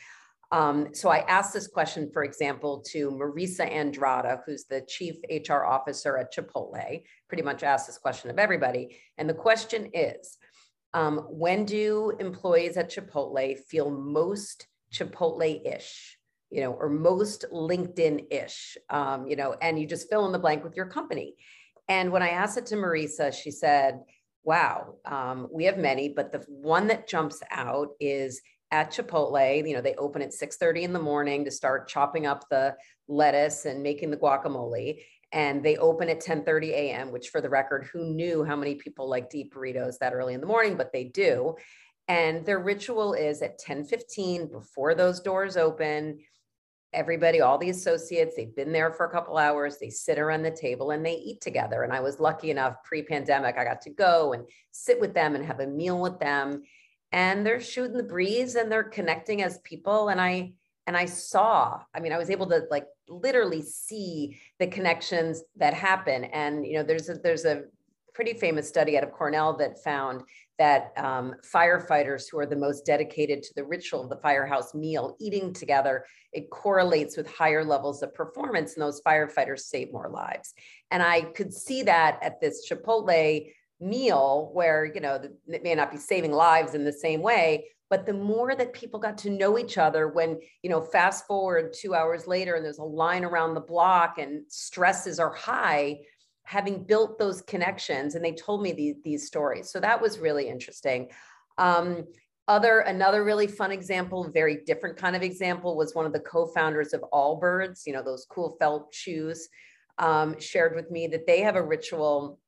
Um, 0.51 0.89
so 0.93 1.09
I 1.09 1.21
asked 1.21 1.55
this 1.55 1.67
question, 1.67 2.11
for 2.13 2.25
example, 2.25 2.85
to 2.91 3.11
Marissa 3.11 3.73
Andrada, 3.73 4.41
who's 4.45 4.65
the 4.65 4.83
chief 4.87 5.17
HR 5.31 5.65
officer 5.65 6.19
at 6.19 6.35
Chipotle. 6.35 7.03
Pretty 7.29 7.43
much 7.43 7.63
asked 7.63 7.87
this 7.87 7.97
question 7.97 8.29
of 8.29 8.39
everybody. 8.39 8.99
And 9.17 9.29
the 9.29 9.35
question 9.35 9.91
is 9.95 10.37
um, 10.95 11.19
When 11.31 11.65
do 11.65 12.13
employees 12.19 12.77
at 12.77 12.91
Chipotle 12.91 13.59
feel 13.59 13.91
most 13.91 14.67
Chipotle 14.93 15.67
ish? 15.67 16.19
You 16.51 16.61
know, 16.61 16.73
or 16.73 16.91
most 16.91 17.47
LinkedIn 17.51 18.27
ish, 18.31 18.77
um, 18.91 19.27
you 19.27 19.37
know, 19.37 19.57
and 19.63 19.79
you 19.79 19.87
just 19.87 20.11
fill 20.11 20.27
in 20.27 20.33
the 20.33 20.39
blank 20.39 20.63
with 20.63 20.77
your 20.77 20.85
company. 20.85 21.35
And 21.89 22.13
when 22.13 22.23
I 22.23 22.29
asked 22.29 22.59
it 22.59 22.67
to 22.67 22.77
Marissa, 22.77 23.33
she 23.33 23.51
said, 23.51 24.01
Wow, 24.45 24.97
um, 25.07 25.49
we 25.51 25.65
have 25.65 25.79
many, 25.79 26.09
but 26.09 26.33
the 26.33 26.45
one 26.49 26.89
that 26.89 27.09
jumps 27.09 27.41
out 27.51 27.91
is 28.01 28.43
at 28.73 28.91
Chipotle. 28.91 29.69
You 29.69 29.75
know, 29.75 29.81
they 29.81 29.95
open 29.95 30.21
at 30.23 30.33
6:30 30.33 30.83
in 30.83 30.93
the 30.93 30.99
morning 30.99 31.45
to 31.45 31.51
start 31.51 31.89
chopping 31.89 32.27
up 32.27 32.49
the 32.49 32.75
lettuce 33.07 33.67
and 33.67 33.83
making 33.83 34.11
the 34.11 34.17
guacamole. 34.17 35.01
And 35.33 35.63
they 35.63 35.77
open 35.77 36.09
at 36.09 36.21
10:30 36.21 36.71
a.m., 36.71 37.11
which 37.11 37.31
for 37.31 37.41
the 37.41 37.49
record, 37.49 37.89
who 37.93 38.05
knew 38.05 38.45
how 38.45 38.57
many 38.57 38.75
people 38.75 39.09
like 39.09 39.31
deep 39.31 39.55
burritos 39.55 39.99
that 39.99 40.13
early 40.13 40.35
in 40.35 40.41
the 40.41 40.47
morning, 40.47 40.77
but 40.77 40.93
they 40.93 41.05
do. 41.05 41.57
And 42.09 42.45
their 42.45 42.59
ritual 42.59 43.15
is 43.15 43.43
at 43.43 43.59
10:15 43.59 44.51
before 44.51 44.95
those 44.95 45.21
doors 45.21 45.57
open. 45.57 46.19
Everybody, 46.93 47.41
all 47.41 47.57
the 47.57 47.71
associates, 47.71 48.37
they've 48.37 48.55
been 48.55 48.73
there 48.73 48.93
for 48.93 49.07
a 49.07 49.11
couple 49.11 49.39
hours. 49.39 49.79
They 49.79 49.89
sit 49.89 50.19
around 50.19 50.43
the 50.43 50.51
table 50.51 50.91
and 50.91 51.05
they 51.05 51.15
eat 51.15 51.41
together. 51.41 51.83
And 51.83 51.93
I 51.93 52.01
was 52.01 52.21
lucky 52.21 52.51
enough 52.51 52.77
pre-pandemic, 52.85 53.57
I 53.57 53.65
got 53.65 53.81
to 53.83 53.91
go 53.91 54.35
and 54.35 54.47
sit 54.73 55.01
with 55.01 55.15
them 55.15 55.35
and 55.35 55.45
have 55.45 55.61
a 55.61 55.67
meal 55.67 55.99
with 55.99 56.19
them 56.19 56.63
and 57.13 57.45
they're 57.47 57.61
shooting 57.61 57.97
the 57.97 58.03
breeze 58.03 58.55
and 58.55 58.73
they're 58.73 58.83
connecting 58.83 59.43
as 59.43 59.59
people 59.59 60.09
and 60.09 60.21
i 60.21 60.53
and 60.87 60.97
i 60.97 61.05
saw 61.05 61.81
i 61.95 62.01
mean 62.01 62.13
i 62.13 62.19
was 62.19 62.31
able 62.31 62.47
to 62.47 62.65
like 62.71 62.87
literally 63.09 63.63
see 63.63 64.39
the 64.63 64.69
connections 64.69 65.43
that 65.57 65.75
happen. 65.75 66.23
And 66.27 66.65
you 66.65 66.75
know 66.75 66.85
there's 66.85 67.09
a 67.09 67.15
there's 67.15 67.45
a 67.45 67.65
pretty 68.15 68.35
famous 68.35 68.69
study 68.69 68.97
out 68.97 69.03
of 69.03 69.11
cornell 69.11 69.57
that 69.57 69.83
found 69.83 70.23
that 70.59 70.93
um, 70.97 71.35
firefighters 71.53 72.31
who 72.31 72.39
are 72.39 72.47
the 72.47 72.55
most 72.55 72.87
dedicated 72.87 73.43
to 73.43 73.53
the 73.57 73.65
ritual 73.65 74.03
of 74.03 74.11
the 74.11 74.19
firehouse 74.19 74.73
meal 74.75 75.17
eating 75.19 75.53
together 75.53 76.05
it 76.33 76.51
correlates 76.51 77.17
with 77.17 77.27
higher 77.27 77.65
levels 77.65 78.03
of 78.03 78.15
performance 78.15 78.75
and 78.75 78.83
those 78.83 79.01
firefighters 79.01 79.61
save 79.61 79.93
more 79.93 80.09
lives. 80.09 80.55
And 80.93 81.03
i 81.03 81.23
could 81.23 81.53
see 81.53 81.83
that 81.83 82.21
at 82.23 82.41
this 82.41 82.71
chipotle 82.71 83.51
meal 83.81 84.51
where 84.53 84.85
you 84.85 85.01
know 85.01 85.21
it 85.49 85.65
may 85.65 85.75
not 85.75 85.91
be 85.91 85.97
saving 85.97 86.31
lives 86.31 86.75
in 86.75 86.85
the 86.85 86.93
same 86.93 87.21
way 87.21 87.67
but 87.93 88.07
the 88.07 88.15
more 88.15 88.55
that 88.55 88.73
people 88.73 88.99
got 88.99 89.19
to 89.19 89.29
know 89.29 89.59
each 89.59 89.77
other 89.77 90.09
when 90.09 90.41
you 90.63 90.71
know 90.71 90.81
fast 90.81 91.27
forward 91.27 91.75
two 91.79 91.95
hours 91.95 92.27
later 92.27 92.55
and 92.55 92.65
there's 92.65 92.79
a 92.79 92.83
line 92.83 93.23
around 93.23 93.53
the 93.53 93.61
block 93.61 94.17
and 94.17 94.45
stresses 94.49 95.21
are 95.21 95.35
high 95.35 96.01
having 96.45 96.85
built 96.85 97.19
those 97.19 97.43
connections 97.43 98.15
and 98.15 98.25
they 98.25 98.33
told 98.33 98.63
me 98.63 98.73
these, 98.73 98.97
these 99.05 99.27
stories. 99.27 99.71
So 99.71 99.79
that 99.79 100.01
was 100.01 100.19
really 100.19 100.49
interesting. 100.49 101.11
Um, 101.59 102.07
other 102.49 102.81
another 102.81 103.25
really 103.25 103.47
fun 103.47 103.71
example 103.71 104.27
very 104.33 104.65
different 104.65 104.97
kind 104.97 105.15
of 105.15 105.23
example 105.23 105.77
was 105.77 105.95
one 105.95 106.07
of 106.07 106.15
the 106.15 106.21
co-founders 106.21 106.95
of 106.95 107.05
allbirds 107.13 107.83
you 107.87 107.93
know 107.93 108.03
those 108.03 108.27
cool 108.29 108.57
felt 108.59 108.93
shoes 108.93 109.49
um, 109.99 110.41
shared 110.41 110.75
with 110.75 110.91
me 110.91 111.07
that 111.07 111.27
they 111.27 111.41
have 111.43 111.57
a 111.57 111.63
ritual 111.63 112.41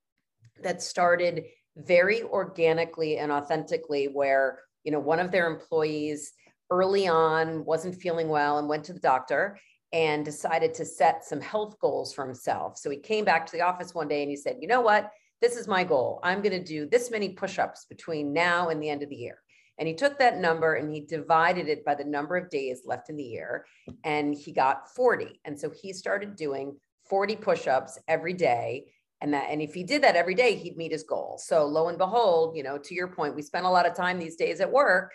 that 0.63 0.83
started 0.83 1.45
very 1.77 2.23
organically 2.25 3.19
and 3.19 3.31
authentically 3.31 4.07
where 4.07 4.59
you 4.85 4.93
know 4.93 5.01
one 5.01 5.21
of 5.21 5.31
their 5.31 5.47
employees 5.47 6.33
early 6.71 7.07
on 7.07 7.65
wasn't 7.65 7.95
feeling 7.95 8.29
well 8.29 8.59
and 8.59 8.69
went 8.69 8.85
to 8.85 8.93
the 8.93 9.01
doctor 9.01 9.59
and 9.93 10.25
decided 10.25 10.75
to 10.75 10.85
set 10.85 11.25
some 11.25 11.41
health 11.41 11.79
goals 11.79 12.13
for 12.13 12.25
himself. 12.25 12.77
So 12.79 12.91
he 12.91 12.97
came 12.97 13.25
back 13.25 13.47
to 13.47 13.53
the 13.53 13.63
office 13.63 13.95
one 13.95 14.09
day 14.09 14.23
and 14.23 14.31
he 14.31 14.37
said 14.37 14.57
you 14.61 14.69
know 14.69 14.81
what? 14.81 15.11
This 15.41 15.57
is 15.57 15.69
my 15.69 15.85
goal. 15.85 16.21
I'm 16.23 16.41
going 16.41 16.59
to 16.59 16.65
do 16.65 16.87
this 16.87 17.11
many 17.11 17.31
push-ups 17.31 17.87
between 17.89 18.33
now 18.33 18.71
and 18.71 18.83
the 18.83 18.89
end 18.89 19.03
of 19.03 19.11
the 19.11 19.17
year. 19.17 19.39
And 19.79 19.89
he 19.89 19.95
took 19.95 20.19
that 20.19 20.39
number 20.39 20.75
and 20.75 20.91
he 20.91 21.01
divided 21.01 21.69
it 21.69 21.85
by 21.85 21.97
the 21.97 22.05
number 22.05 22.37
of 22.37 22.49
days 22.49 22.83
left 22.87 23.11
in 23.11 23.17
the 23.17 23.25
year 23.25 23.67
and 24.05 24.35
he 24.35 24.53
got 24.53 24.89
40 24.95 25.41
and 25.45 25.59
so 25.59 25.71
he 25.71 25.93
started 25.93 26.37
doing 26.37 26.77
40 27.09 27.37
push-ups 27.37 27.99
every 28.09 28.33
day 28.33 28.87
and 29.25 29.33
that 29.33 29.47
and 29.49 29.63
if 29.63 29.73
he 29.73 29.83
did 29.83 30.03
that 30.03 30.17
every 30.17 30.35
day 30.35 30.55
he'd 30.55 30.77
meet 30.77 30.93
his 30.93 31.03
goal. 31.03 31.41
So 31.43 31.65
lo 31.65 31.89
and 31.89 31.97
behold 31.97 32.57
you 32.57 32.63
know 32.63 32.77
to 32.79 32.95
your 32.95 33.09
point 33.09 33.35
we 33.35 33.43
spend 33.43 33.65
a 33.65 33.71
lot 33.71 33.87
of 33.87 33.97
time 33.97 34.19
these 34.19 34.37
days 34.37 34.61
at 34.61 34.71
work 34.71 35.13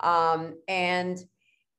um, 0.00 0.54
and 0.66 1.22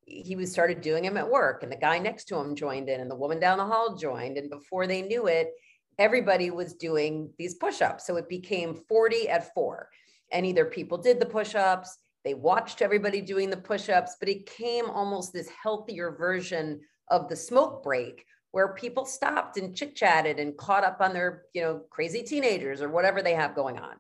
he 0.06 0.36
was 0.36 0.52
started 0.52 0.82
doing 0.82 1.04
them 1.04 1.18
at 1.18 1.30
work 1.30 1.64
and 1.64 1.72
the 1.72 1.76
guy 1.76 1.98
next 1.98 2.26
to 2.26 2.38
him 2.38 2.56
joined 2.56 2.88
in 2.88 3.02
and 3.02 3.10
the 3.10 3.16
woman 3.16 3.40
down 3.40 3.58
the 3.58 3.66
hall 3.66 3.96
joined 3.96 4.38
and 4.38 4.50
before 4.52 4.86
they 4.86 5.02
knew 5.02 5.26
it 5.26 5.50
everybody 5.98 6.52
was 6.52 6.74
doing 6.76 7.32
these 7.38 7.56
push-ups. 7.56 8.06
So 8.06 8.16
it 8.16 8.30
became 8.30 8.82
40 8.88 9.28
at 9.30 9.54
four 9.54 9.90
and 10.32 10.46
either 10.46 10.66
people 10.66 11.00
did 11.00 11.20
the 11.20 11.26
push-ups 11.26 11.98
they 12.24 12.36
watched 12.36 12.84
everybody 12.84 13.22
doing 13.22 13.50
the 13.50 13.58
push-ups 13.58 14.18
but 14.20 14.30
it 14.30 14.46
came 14.46 14.88
almost 14.88 15.34
this 15.34 15.50
healthier 15.50 16.12
version 16.12 16.80
of 17.10 17.28
the 17.28 17.36
smoke 17.36 17.84
break 17.84 18.24
where 18.52 18.74
people 18.74 19.06
stopped 19.06 19.58
and 19.58 19.76
chit 19.76 19.96
chatted 19.96 20.40
and 20.40 20.58
caught 20.58 20.84
up 20.84 20.98
on 21.00 21.14
their, 21.14 21.44
you 21.54 21.62
know, 21.62 21.82
crazy 21.90 22.22
teenagers 22.22 22.82
or 22.82 22.90
whatever 22.90 23.22
they 23.22 23.34
have 23.34 23.56
going 23.56 23.80
on. 23.80 23.96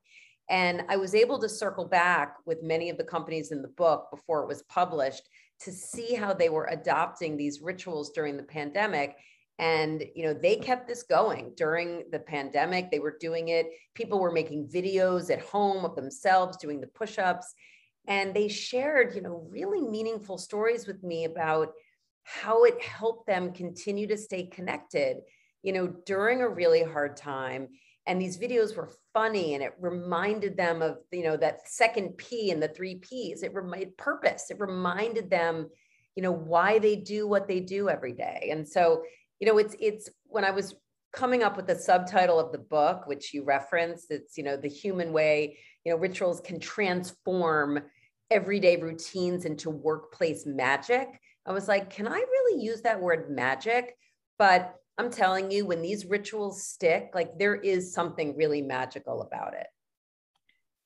And 0.50 0.84
I 0.90 0.98
was 0.98 1.16
able 1.16 1.40
to 1.40 1.48
circle 1.48 1.86
back 1.86 2.36
with 2.46 2.62
many 2.62 2.90
of 2.90 2.98
the 2.98 3.06
companies 3.06 3.52
in 3.52 3.62
the 3.62 3.70
book 3.70 4.08
before 4.12 4.44
it 4.44 4.48
was 4.48 4.64
published 4.64 5.24
to 5.62 5.72
see 5.72 6.14
how 6.14 6.34
they 6.34 6.50
were 6.50 6.66
adopting 6.66 7.38
these 7.38 7.62
rituals 7.62 8.12
during 8.12 8.36
the 8.36 8.44
pandemic. 8.44 9.16
And 9.60 10.04
you 10.16 10.26
know, 10.26 10.34
they 10.34 10.58
kept 10.58 10.88
this 10.88 11.04
going 11.04 11.54
during 11.56 12.04
the 12.12 12.20
pandemic. 12.20 12.92
They 12.92 13.00
were 13.00 13.18
doing 13.20 13.50
it. 13.50 13.68
People 13.94 14.20
were 14.20 14.32
making 14.32 14.68
videos 14.68 15.30
at 15.32 15.42
home 15.42 15.86
of 15.86 15.96
themselves 15.96 16.58
doing 16.58 16.82
the 16.82 16.88
push-ups. 16.88 17.54
And 18.08 18.34
they 18.34 18.48
shared, 18.48 19.16
you 19.16 19.22
know, 19.22 19.48
really 19.50 19.80
meaningful 19.80 20.38
stories 20.38 20.88
with 20.88 21.04
me 21.04 21.26
about 21.26 21.74
how 22.24 22.64
it 22.64 22.82
helped 22.82 23.28
them 23.28 23.54
continue 23.54 24.08
to 24.08 24.18
stay 24.18 24.46
connected, 24.46 25.18
you 25.64 25.74
know, 25.74 25.88
during 26.06 26.42
a 26.42 26.50
really 26.50 26.84
hard 26.84 27.18
time. 27.18 27.68
And 28.08 28.20
these 28.20 28.38
videos 28.38 28.76
were 28.76 28.92
funny 29.14 29.54
and 29.54 29.64
it 29.64 29.74
reminded 29.80 30.58
them 30.58 30.82
of, 30.82 30.98
you 31.12 31.24
know, 31.24 31.38
that 31.38 31.68
second 31.70 32.18
P 32.18 32.52
and 32.52 32.62
the 32.62 32.68
three 32.68 32.96
Ps. 32.96 33.44
It 33.44 33.54
reminded 33.54 33.98
purpose. 33.98 34.50
It 34.50 34.60
reminded 34.60 35.30
them, 35.30 35.70
you 36.16 36.24
know, 36.24 36.32
why 36.32 36.80
they 36.80 36.96
do 36.96 37.28
what 37.28 37.48
they 37.48 37.60
do 37.60 37.90
every 37.90 38.14
day. 38.14 38.50
And 38.52 38.68
so, 38.68 39.04
you 39.40 39.48
know, 39.48 39.58
it's, 39.58 39.76
it's 39.80 40.10
when 40.26 40.44
I 40.44 40.52
was 40.52 40.76
coming 41.14 41.44
up 41.44 41.58
with 41.58 41.68
the 41.68 41.76
subtitle 41.76 42.40
of 42.40 42.52
the 42.52 42.58
book, 42.58 43.06
which 43.06 43.34
you 43.34 43.44
referenced, 43.44 44.12
it's, 44.12 44.38
you 44.38 44.44
know, 44.44 44.58
the 44.58 44.70
human 44.70 45.12
way, 45.12 45.58
you 45.84 45.92
know, 45.92 45.98
rituals 45.98 46.40
can 46.42 46.60
transform 46.60 47.80
everyday 48.30 48.78
routines 48.78 49.46
into 49.46 49.70
workplace 49.70 50.46
magic 50.46 51.20
I 51.46 51.52
was 51.52 51.68
like, 51.68 51.90
can 51.90 52.08
I 52.08 52.18
really 52.18 52.64
use 52.64 52.82
that 52.82 53.02
word 53.02 53.30
magic? 53.30 53.96
But 54.38 54.76
I'm 54.98 55.10
telling 55.10 55.52
you, 55.52 55.66
when 55.66 55.82
these 55.82 56.06
rituals 56.06 56.64
stick, 56.64 57.12
like 57.14 57.38
there 57.38 57.56
is 57.56 57.94
something 57.94 58.36
really 58.38 58.62
magical 58.62 59.22
about 59.22 59.54
it. 59.54 59.68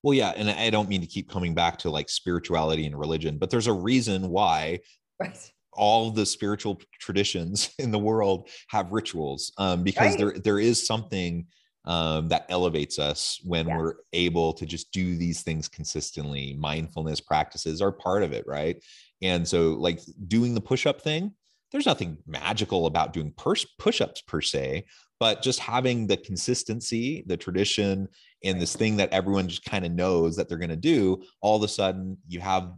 Well, 0.03 0.13
yeah. 0.13 0.33
And 0.35 0.49
I 0.49 0.69
don't 0.69 0.87
mean 0.87 1.01
to 1.01 1.07
keep 1.07 1.29
coming 1.29 1.55
back 1.55 1.79
to 1.79 1.89
like 1.89 2.09
spirituality 2.09 2.85
and 2.85 2.97
religion, 2.97 3.37
but 3.37 3.49
there's 3.49 3.67
a 3.67 3.73
reason 3.73 4.29
why 4.29 4.79
right. 5.19 5.51
all 5.73 6.11
the 6.11 6.25
spiritual 6.25 6.79
traditions 6.99 7.73
in 7.79 7.91
the 7.91 7.99
world 7.99 8.49
have 8.67 8.91
rituals 8.91 9.51
um, 9.57 9.83
because 9.83 10.11
right. 10.11 10.17
there, 10.17 10.33
there 10.43 10.59
is 10.59 10.85
something 10.85 11.47
um, 11.85 12.27
that 12.29 12.45
elevates 12.49 12.99
us 12.99 13.39
when 13.43 13.67
yeah. 13.67 13.77
we're 13.77 13.95
able 14.13 14.53
to 14.53 14.65
just 14.65 14.91
do 14.91 15.15
these 15.15 15.41
things 15.41 15.67
consistently. 15.67 16.55
Mindfulness 16.57 17.21
practices 17.21 17.81
are 17.81 17.91
part 17.91 18.23
of 18.23 18.31
it, 18.33 18.45
right? 18.47 18.77
And 19.21 19.47
so, 19.47 19.73
like 19.73 19.99
doing 20.27 20.53
the 20.53 20.61
push 20.61 20.85
up 20.85 21.01
thing, 21.01 21.33
there's 21.71 21.85
nothing 21.85 22.17
magical 22.27 22.85
about 22.85 23.13
doing 23.13 23.31
push 23.31 23.65
ups 24.01 24.21
per 24.21 24.41
se, 24.41 24.85
but 25.19 25.41
just 25.41 25.59
having 25.59 26.07
the 26.07 26.17
consistency, 26.17 27.23
the 27.27 27.37
tradition, 27.37 28.07
and 28.43 28.61
this 28.61 28.75
thing 28.75 28.97
that 28.97 29.11
everyone 29.11 29.47
just 29.47 29.65
kind 29.65 29.85
of 29.85 29.91
knows 29.91 30.35
that 30.35 30.47
they're 30.47 30.57
going 30.57 30.69
to 30.69 30.75
do, 30.75 31.23
all 31.41 31.57
of 31.57 31.63
a 31.63 31.67
sudden 31.67 32.17
you 32.27 32.39
have 32.39 32.71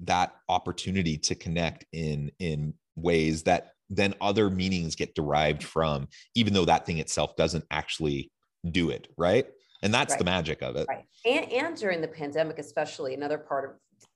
that 0.00 0.34
opportunity 0.48 1.18
to 1.18 1.34
connect 1.34 1.84
in 1.92 2.30
in 2.38 2.74
ways 2.96 3.42
that 3.44 3.72
then 3.88 4.14
other 4.20 4.50
meanings 4.50 4.94
get 4.94 5.14
derived 5.14 5.62
from 5.62 6.08
even 6.34 6.52
though 6.54 6.64
that 6.64 6.86
thing 6.86 6.98
itself 6.98 7.36
doesn't 7.36 7.64
actually 7.70 8.30
do 8.70 8.90
it 8.90 9.08
right? 9.16 9.46
And 9.82 9.94
that's 9.94 10.12
right. 10.12 10.18
the 10.18 10.24
magic 10.24 10.62
of 10.62 10.76
it. 10.76 10.86
Right. 10.88 11.04
And, 11.24 11.50
and 11.50 11.76
during 11.76 12.00
the 12.00 12.08
pandemic 12.08 12.58
especially 12.58 13.14
another 13.14 13.38
part 13.38 13.64
of 13.64 13.70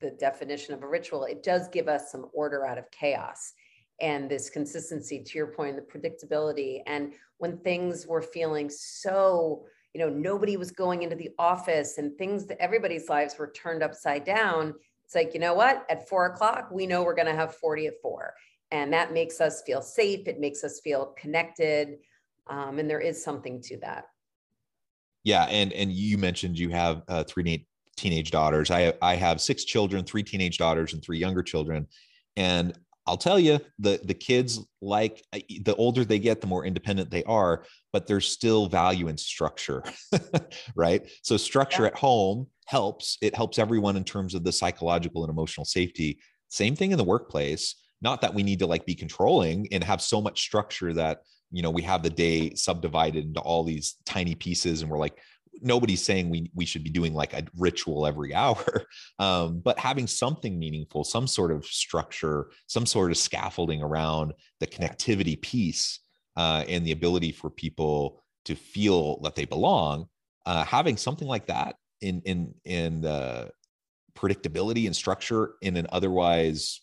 the 0.04 0.16
definition 0.16 0.74
of 0.74 0.82
a 0.82 0.88
ritual 0.88 1.24
it 1.24 1.42
does 1.42 1.68
give 1.68 1.88
us 1.88 2.10
some 2.10 2.26
order 2.32 2.66
out 2.66 2.78
of 2.78 2.90
chaos 2.90 3.52
and 4.00 4.28
this 4.28 4.50
consistency 4.50 5.22
to 5.22 5.38
your 5.38 5.46
point 5.46 5.76
the 5.76 5.82
predictability. 5.82 6.80
And 6.86 7.12
when 7.38 7.58
things 7.58 8.06
were 8.06 8.22
feeling 8.22 8.68
so 8.70 9.64
you 9.94 10.00
know 10.00 10.08
nobody 10.08 10.56
was 10.56 10.72
going 10.72 11.02
into 11.02 11.16
the 11.16 11.30
office 11.38 11.98
and 11.98 12.16
things 12.18 12.46
that 12.46 12.60
everybody's 12.60 13.08
lives 13.08 13.38
were 13.38 13.52
turned 13.52 13.82
upside 13.82 14.24
down 14.24 14.74
it's 15.04 15.14
like 15.14 15.34
you 15.34 15.40
know 15.40 15.54
what? 15.54 15.84
At 15.90 16.08
four 16.08 16.26
o'clock 16.26 16.70
we 16.72 16.86
know 16.86 17.02
we're 17.02 17.14
going 17.14 17.26
to 17.26 17.34
have 17.34 17.54
40 17.56 17.86
at 17.88 18.00
four. 18.02 18.34
And 18.70 18.92
that 18.92 19.12
makes 19.12 19.40
us 19.40 19.62
feel 19.62 19.82
safe. 19.82 20.26
It 20.26 20.40
makes 20.40 20.64
us 20.64 20.80
feel 20.80 21.14
connected. 21.18 21.98
Um, 22.48 22.78
and 22.78 22.90
there 22.90 23.00
is 23.00 23.22
something 23.22 23.60
to 23.62 23.78
that. 23.78 24.06
Yeah 25.22 25.44
and 25.44 25.72
and 25.72 25.90
you 25.92 26.18
mentioned 26.18 26.58
you 26.58 26.70
have 26.70 27.02
uh, 27.08 27.24
three 27.24 27.42
teenage 27.94 28.30
daughters 28.30 28.70
i 28.70 28.92
i 29.02 29.14
have 29.14 29.40
six 29.40 29.64
children 29.64 30.04
three 30.04 30.22
teenage 30.22 30.58
daughters 30.58 30.92
and 30.92 31.02
three 31.02 31.18
younger 31.18 31.42
children 31.42 31.86
and 32.36 32.74
I'll 33.06 33.18
tell 33.18 33.38
you, 33.38 33.60
the 33.78 34.00
the 34.02 34.14
kids 34.14 34.60
like 34.80 35.22
the 35.32 35.74
older 35.76 36.04
they 36.04 36.18
get, 36.18 36.40
the 36.40 36.46
more 36.46 36.64
independent 36.64 37.10
they 37.10 37.24
are, 37.24 37.64
but 37.92 38.06
there's 38.06 38.26
still 38.26 38.66
value 38.66 39.08
in 39.08 39.18
structure, 39.18 39.82
right? 40.76 41.06
So 41.22 41.36
structure 41.36 41.82
yeah. 41.82 41.88
at 41.88 41.96
home 41.96 42.46
helps. 42.66 43.18
It 43.20 43.34
helps 43.34 43.58
everyone 43.58 43.96
in 43.96 44.04
terms 44.04 44.34
of 44.34 44.42
the 44.42 44.52
psychological 44.52 45.22
and 45.22 45.30
emotional 45.30 45.66
safety. 45.66 46.18
Same 46.48 46.74
thing 46.74 46.92
in 46.92 46.98
the 46.98 47.04
workplace. 47.04 47.74
Not 48.00 48.22
that 48.22 48.34
we 48.34 48.42
need 48.42 48.58
to 48.60 48.66
like 48.66 48.86
be 48.86 48.94
controlling 48.94 49.68
and 49.70 49.84
have 49.84 50.00
so 50.00 50.20
much 50.20 50.40
structure 50.40 50.94
that 50.94 51.22
you 51.50 51.62
know 51.62 51.70
we 51.70 51.82
have 51.82 52.02
the 52.02 52.10
day 52.10 52.54
subdivided 52.54 53.24
into 53.24 53.40
all 53.40 53.64
these 53.64 53.96
tiny 54.06 54.34
pieces, 54.34 54.80
and 54.80 54.90
we're 54.90 54.98
like, 54.98 55.18
nobody's 55.64 56.04
saying 56.04 56.30
we 56.30 56.50
we 56.54 56.64
should 56.64 56.84
be 56.84 56.90
doing 56.90 57.14
like 57.14 57.32
a 57.32 57.44
ritual 57.56 58.06
every 58.06 58.34
hour. 58.42 58.86
Um, 59.18 59.60
but 59.60 59.78
having 59.78 60.06
something 60.06 60.58
meaningful 60.58 61.04
some 61.04 61.26
sort 61.26 61.50
of 61.50 61.64
structure 61.64 62.50
some 62.66 62.86
sort 62.86 63.10
of 63.10 63.16
scaffolding 63.16 63.82
around 63.82 64.34
the 64.60 64.66
connectivity 64.66 65.40
piece 65.40 66.00
uh, 66.36 66.64
and 66.68 66.86
the 66.86 66.92
ability 66.92 67.32
for 67.32 67.50
people 67.50 68.22
to 68.44 68.54
feel 68.54 69.20
that 69.20 69.34
they 69.34 69.44
belong 69.44 70.06
uh, 70.46 70.64
having 70.64 70.96
something 70.96 71.28
like 71.28 71.46
that 71.46 71.76
in 72.00 72.20
in 72.24 72.54
in 72.64 73.04
uh, 73.04 73.48
predictability 74.14 74.86
and 74.86 74.94
structure 74.94 75.54
in 75.62 75.76
an 75.76 75.86
otherwise 75.90 76.80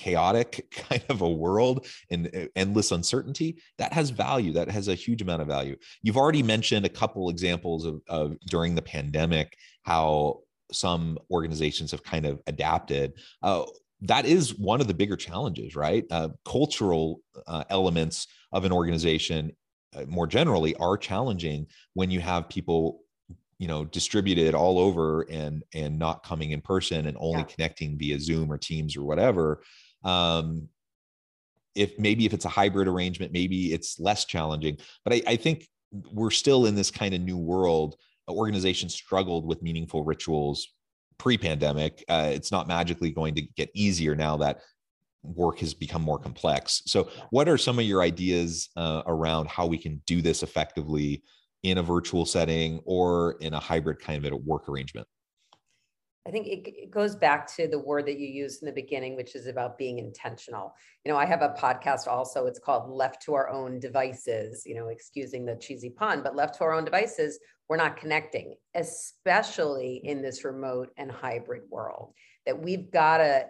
chaotic 0.00 0.70
kind 0.88 1.04
of 1.10 1.20
a 1.20 1.28
world 1.28 1.86
and 2.10 2.30
uh, 2.34 2.46
endless 2.56 2.90
uncertainty 2.90 3.60
that 3.76 3.92
has 3.92 4.08
value 4.08 4.52
that 4.52 4.70
has 4.70 4.88
a 4.88 4.94
huge 4.94 5.20
amount 5.20 5.42
of 5.42 5.48
value. 5.48 5.76
You've 6.02 6.16
already 6.16 6.42
mentioned 6.42 6.86
a 6.86 6.88
couple 6.88 7.28
examples 7.28 7.84
of, 7.84 8.00
of 8.08 8.40
during 8.46 8.74
the 8.74 8.82
pandemic 8.82 9.56
how 9.82 10.40
some 10.72 11.18
organizations 11.30 11.90
have 11.90 12.02
kind 12.02 12.24
of 12.24 12.40
adapted. 12.46 13.12
Uh, 13.42 13.64
that 14.02 14.24
is 14.24 14.58
one 14.58 14.80
of 14.80 14.86
the 14.86 14.94
bigger 14.94 15.16
challenges 15.16 15.76
right? 15.76 16.04
Uh, 16.10 16.30
cultural 16.46 17.20
uh, 17.46 17.64
elements 17.68 18.26
of 18.52 18.64
an 18.64 18.72
organization 18.72 19.52
uh, 19.94 20.04
more 20.08 20.26
generally 20.26 20.74
are 20.76 20.96
challenging 20.96 21.66
when 21.92 22.10
you 22.10 22.20
have 22.20 22.48
people 22.48 23.00
you 23.58 23.68
know 23.68 23.84
distributed 23.84 24.54
all 24.54 24.78
over 24.78 25.22
and 25.30 25.62
and 25.74 25.98
not 25.98 26.24
coming 26.24 26.52
in 26.52 26.60
person 26.62 27.06
and 27.06 27.16
only 27.20 27.40
yeah. 27.40 27.44
connecting 27.54 27.98
via 27.98 28.18
zoom 28.18 28.50
or 28.50 28.56
teams 28.56 28.96
or 28.96 29.02
whatever 29.02 29.62
um, 30.04 30.68
if 31.74 31.98
maybe 31.98 32.26
if 32.26 32.32
it's 32.32 32.44
a 32.44 32.50
hybrid 32.50 32.88
arrangement, 32.88 33.32
maybe 33.32 33.72
it's 33.72 33.98
less 34.00 34.24
challenging. 34.24 34.76
But 35.04 35.14
I, 35.14 35.22
I 35.26 35.36
think 35.36 35.68
we're 36.12 36.30
still 36.30 36.66
in 36.66 36.74
this 36.74 36.90
kind 36.90 37.14
of 37.14 37.20
new 37.20 37.38
world. 37.38 37.96
Organizations 38.28 38.94
struggled 38.94 39.44
with 39.46 39.62
meaningful 39.62 40.04
rituals 40.04 40.68
pre-pandemic. 41.18 42.04
Uh, 42.08 42.30
it's 42.32 42.50
not 42.50 42.66
magically 42.66 43.10
going 43.10 43.34
to 43.34 43.42
get 43.42 43.70
easier 43.74 44.14
now 44.14 44.36
that 44.38 44.60
work 45.22 45.58
has 45.58 45.74
become 45.74 46.02
more 46.02 46.18
complex. 46.18 46.82
So, 46.86 47.10
what 47.30 47.48
are 47.48 47.58
some 47.58 47.78
of 47.78 47.84
your 47.84 48.02
ideas 48.02 48.70
uh, 48.76 49.02
around 49.06 49.48
how 49.48 49.66
we 49.66 49.78
can 49.78 50.00
do 50.06 50.22
this 50.22 50.42
effectively 50.42 51.22
in 51.62 51.78
a 51.78 51.82
virtual 51.82 52.24
setting 52.24 52.80
or 52.84 53.36
in 53.40 53.52
a 53.52 53.60
hybrid 53.60 54.00
kind 54.00 54.24
of 54.24 54.32
a 54.32 54.36
work 54.36 54.68
arrangement? 54.68 55.06
I 56.26 56.30
think 56.30 56.46
it, 56.46 56.68
it, 56.68 56.90
goes 56.90 57.16
back 57.16 57.46
to 57.56 57.66
the 57.66 57.78
word 57.78 58.06
that 58.06 58.18
you 58.18 58.28
used 58.28 58.62
in 58.62 58.66
the 58.66 58.72
beginning, 58.72 59.16
which 59.16 59.34
is 59.34 59.46
about 59.46 59.78
being 59.78 59.98
intentional. 59.98 60.74
You 61.04 61.12
know, 61.12 61.18
I 61.18 61.24
have 61.24 61.40
a 61.40 61.54
podcast 61.58 62.06
also, 62.06 62.46
it's 62.46 62.58
called 62.58 62.90
Left 62.90 63.22
to 63.22 63.34
Our 63.34 63.48
Own 63.48 63.80
Devices, 63.80 64.64
you 64.66 64.74
know, 64.74 64.88
excusing 64.88 65.46
the 65.46 65.56
cheesy 65.56 65.88
pun, 65.88 66.22
but 66.22 66.36
left 66.36 66.56
to 66.56 66.64
our 66.64 66.74
own 66.74 66.84
devices, 66.84 67.38
we're 67.70 67.76
not 67.76 67.96
connecting, 67.96 68.54
especially 68.74 70.02
in 70.04 70.20
this 70.20 70.44
remote 70.44 70.90
and 70.98 71.10
hybrid 71.10 71.62
world, 71.70 72.12
that 72.44 72.60
we've 72.60 72.90
got 72.90 73.18
to, 73.18 73.46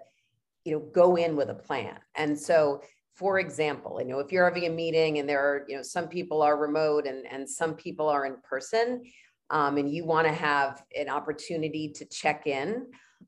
you 0.65 0.73
know, 0.73 0.81
go 0.93 1.17
in 1.17 1.35
with 1.35 1.51
a 1.51 1.55
plan. 1.55 1.99
And 2.15 2.39
so, 2.39 2.83
for 3.17 3.41
example, 3.41 3.99
you 4.01 4.07
know, 4.07 4.21
if 4.21 4.31
you're 4.31 4.49
having 4.49 4.67
a 4.67 4.71
meeting 4.71 5.19
and 5.19 5.29
there 5.29 5.41
are, 5.41 5.65
you 5.69 5.77
know, 5.77 5.83
some 5.83 6.07
people 6.07 6.41
are 6.41 6.57
remote 6.57 7.07
and, 7.07 7.27
and 7.31 7.49
some 7.49 7.75
people 7.75 8.09
are 8.09 8.27
in 8.27 8.37
person, 8.49 9.03
um, 9.51 9.77
and 9.77 9.93
you 9.93 10.05
want 10.05 10.27
to 10.27 10.33
have 10.33 10.83
an 10.97 11.09
opportunity 11.09 11.89
to 11.89 12.05
check 12.05 12.47
in, 12.47 12.87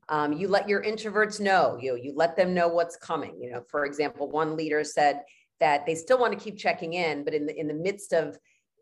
um, 0.09 0.33
you 0.33 0.47
let 0.47 0.67
your 0.67 0.81
introverts 0.81 1.39
know. 1.39 1.77
You 1.79 1.95
you 1.95 2.13
let 2.15 2.35
them 2.35 2.53
know 2.53 2.67
what's 2.67 2.95
coming. 2.95 3.39
You 3.41 3.51
know, 3.51 3.63
for 3.69 3.85
example, 3.85 4.29
one 4.29 4.55
leader 4.57 4.83
said 4.83 5.21
that 5.59 5.85
they 5.85 5.95
still 5.95 6.17
want 6.17 6.37
to 6.37 6.43
keep 6.43 6.57
checking 6.57 6.93
in, 6.93 7.23
but 7.23 7.33
in 7.33 7.45
the 7.45 7.57
in 7.57 7.67
the 7.67 7.73
midst 7.73 8.13
of 8.13 8.37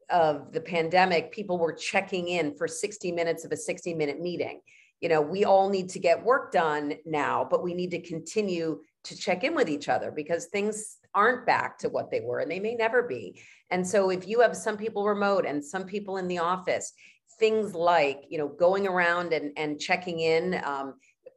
of 0.09 0.51
the 0.51 0.61
pandemic, 0.61 1.31
people 1.31 1.57
were 1.57 1.73
checking 1.73 2.27
in 2.27 2.53
for 2.55 2.67
60 2.67 3.11
minutes 3.13 3.45
of 3.45 3.51
a 3.51 3.57
60 3.57 3.93
minute 3.93 4.19
meeting. 4.19 4.61
You 4.99 5.09
know, 5.09 5.21
we 5.21 5.45
all 5.45 5.69
need 5.69 5.89
to 5.89 5.99
get 5.99 6.23
work 6.23 6.51
done 6.51 6.93
now, 7.05 7.47
but 7.49 7.63
we 7.63 7.73
need 7.73 7.91
to 7.91 8.01
continue 8.01 8.81
to 9.05 9.15
check 9.15 9.43
in 9.43 9.55
with 9.55 9.69
each 9.69 9.89
other 9.89 10.11
because 10.11 10.45
things 10.45 10.97
aren't 11.13 11.45
back 11.45 11.77
to 11.79 11.89
what 11.89 12.09
they 12.09 12.21
were 12.21 12.39
and 12.39 12.49
they 12.49 12.59
may 12.59 12.75
never 12.75 13.03
be. 13.03 13.41
And 13.69 13.87
so 13.87 14.09
if 14.09 14.27
you 14.27 14.41
have 14.41 14.55
some 14.55 14.77
people 14.77 15.05
remote 15.05 15.45
and 15.45 15.63
some 15.63 15.85
people 15.85 16.17
in 16.17 16.27
the 16.27 16.39
office, 16.39 16.93
things 17.41 17.73
like 17.73 18.23
you 18.29 18.37
know 18.37 18.47
going 18.47 18.87
around 18.87 19.33
and, 19.33 19.51
and 19.57 19.79
checking 19.79 20.19
in 20.19 20.61
um, 20.63 20.93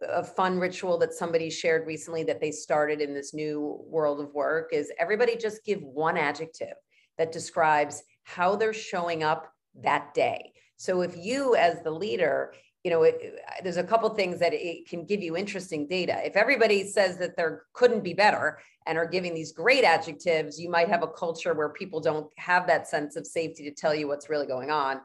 a 0.08 0.22
fun 0.22 0.58
ritual 0.58 0.98
that 0.98 1.14
somebody 1.14 1.48
shared 1.48 1.87
recently 1.87 2.22
that 2.24 2.40
they 2.40 2.50
started 2.50 3.00
in 3.00 3.14
this 3.14 3.32
new 3.32 3.80
world 3.87 4.20
of 4.20 4.32
work 4.34 4.68
is 4.72 4.92
everybody 4.98 5.34
just 5.34 5.64
give 5.64 5.82
one 5.82 6.18
adjective 6.18 6.74
that 7.16 7.32
describes 7.32 8.02
how 8.24 8.54
they're 8.54 8.74
showing 8.74 9.22
up 9.22 9.50
that 9.82 10.12
day 10.12 10.52
so 10.76 11.00
if 11.00 11.16
you 11.16 11.54
as 11.56 11.82
the 11.82 11.90
leader 11.90 12.52
you 12.85 12.90
know 12.90 13.03
it, 13.03 13.40
there's 13.62 13.79
a 13.79 13.83
couple 13.83 14.09
things 14.11 14.38
that 14.38 14.53
it 14.53 14.87
can 14.87 15.05
give 15.05 15.23
you 15.23 15.37
interesting 15.37 15.88
data. 15.88 16.25
If 16.25 16.37
everybody 16.37 16.87
says 16.87 17.16
that 17.18 17.37
there 17.37 17.62
couldn't 17.73 18.05
be 18.05 18.12
better 18.12 18.61
and 18.87 18.99
are 18.99 19.07
giving 19.07 19.35
these 19.35 19.53
great 19.53 19.83
adjectives 19.85 20.61
you 20.61 20.70
might 20.70 20.88
have 20.88 21.03
a 21.03 21.09
culture 21.09 21.55
where 21.55 21.70
people 21.70 21.99
don't 21.99 22.31
have 22.37 22.66
that 22.66 22.87
sense 22.87 23.16
of 23.16 23.27
safety 23.27 23.64
to 23.64 23.70
tell 23.70 23.94
you 23.94 24.07
what's 24.07 24.29
really 24.29 24.47
going 24.47 24.70
on. 24.70 25.01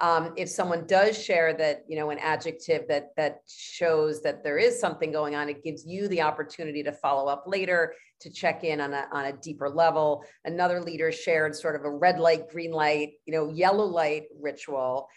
Um, 0.00 0.32
if 0.36 0.48
someone 0.48 0.86
does 0.86 1.22
share 1.22 1.52
that 1.54 1.84
you 1.88 1.96
know 1.96 2.10
an 2.10 2.18
adjective 2.18 2.86
that 2.88 3.10
that 3.16 3.40
shows 3.48 4.22
that 4.22 4.44
there 4.44 4.58
is 4.58 4.78
something 4.80 5.10
going 5.10 5.34
on 5.34 5.48
it 5.48 5.62
gives 5.64 5.84
you 5.84 6.08
the 6.08 6.22
opportunity 6.22 6.82
to 6.84 6.92
follow 6.92 7.26
up 7.26 7.44
later 7.46 7.94
to 8.20 8.30
check 8.30 8.64
in 8.64 8.80
on 8.80 8.92
a, 8.94 9.06
on 9.12 9.26
a 9.26 9.32
deeper 9.32 9.68
level. 9.68 10.24
Another 10.44 10.80
leader 10.80 11.10
shared 11.10 11.54
sort 11.54 11.74
of 11.74 11.84
a 11.84 11.90
red 11.90 12.20
light 12.20 12.48
green 12.48 12.70
light 12.70 13.14
you 13.26 13.34
know 13.34 13.48
yellow 13.48 13.84
light 13.84 14.24
ritual. 14.40 15.08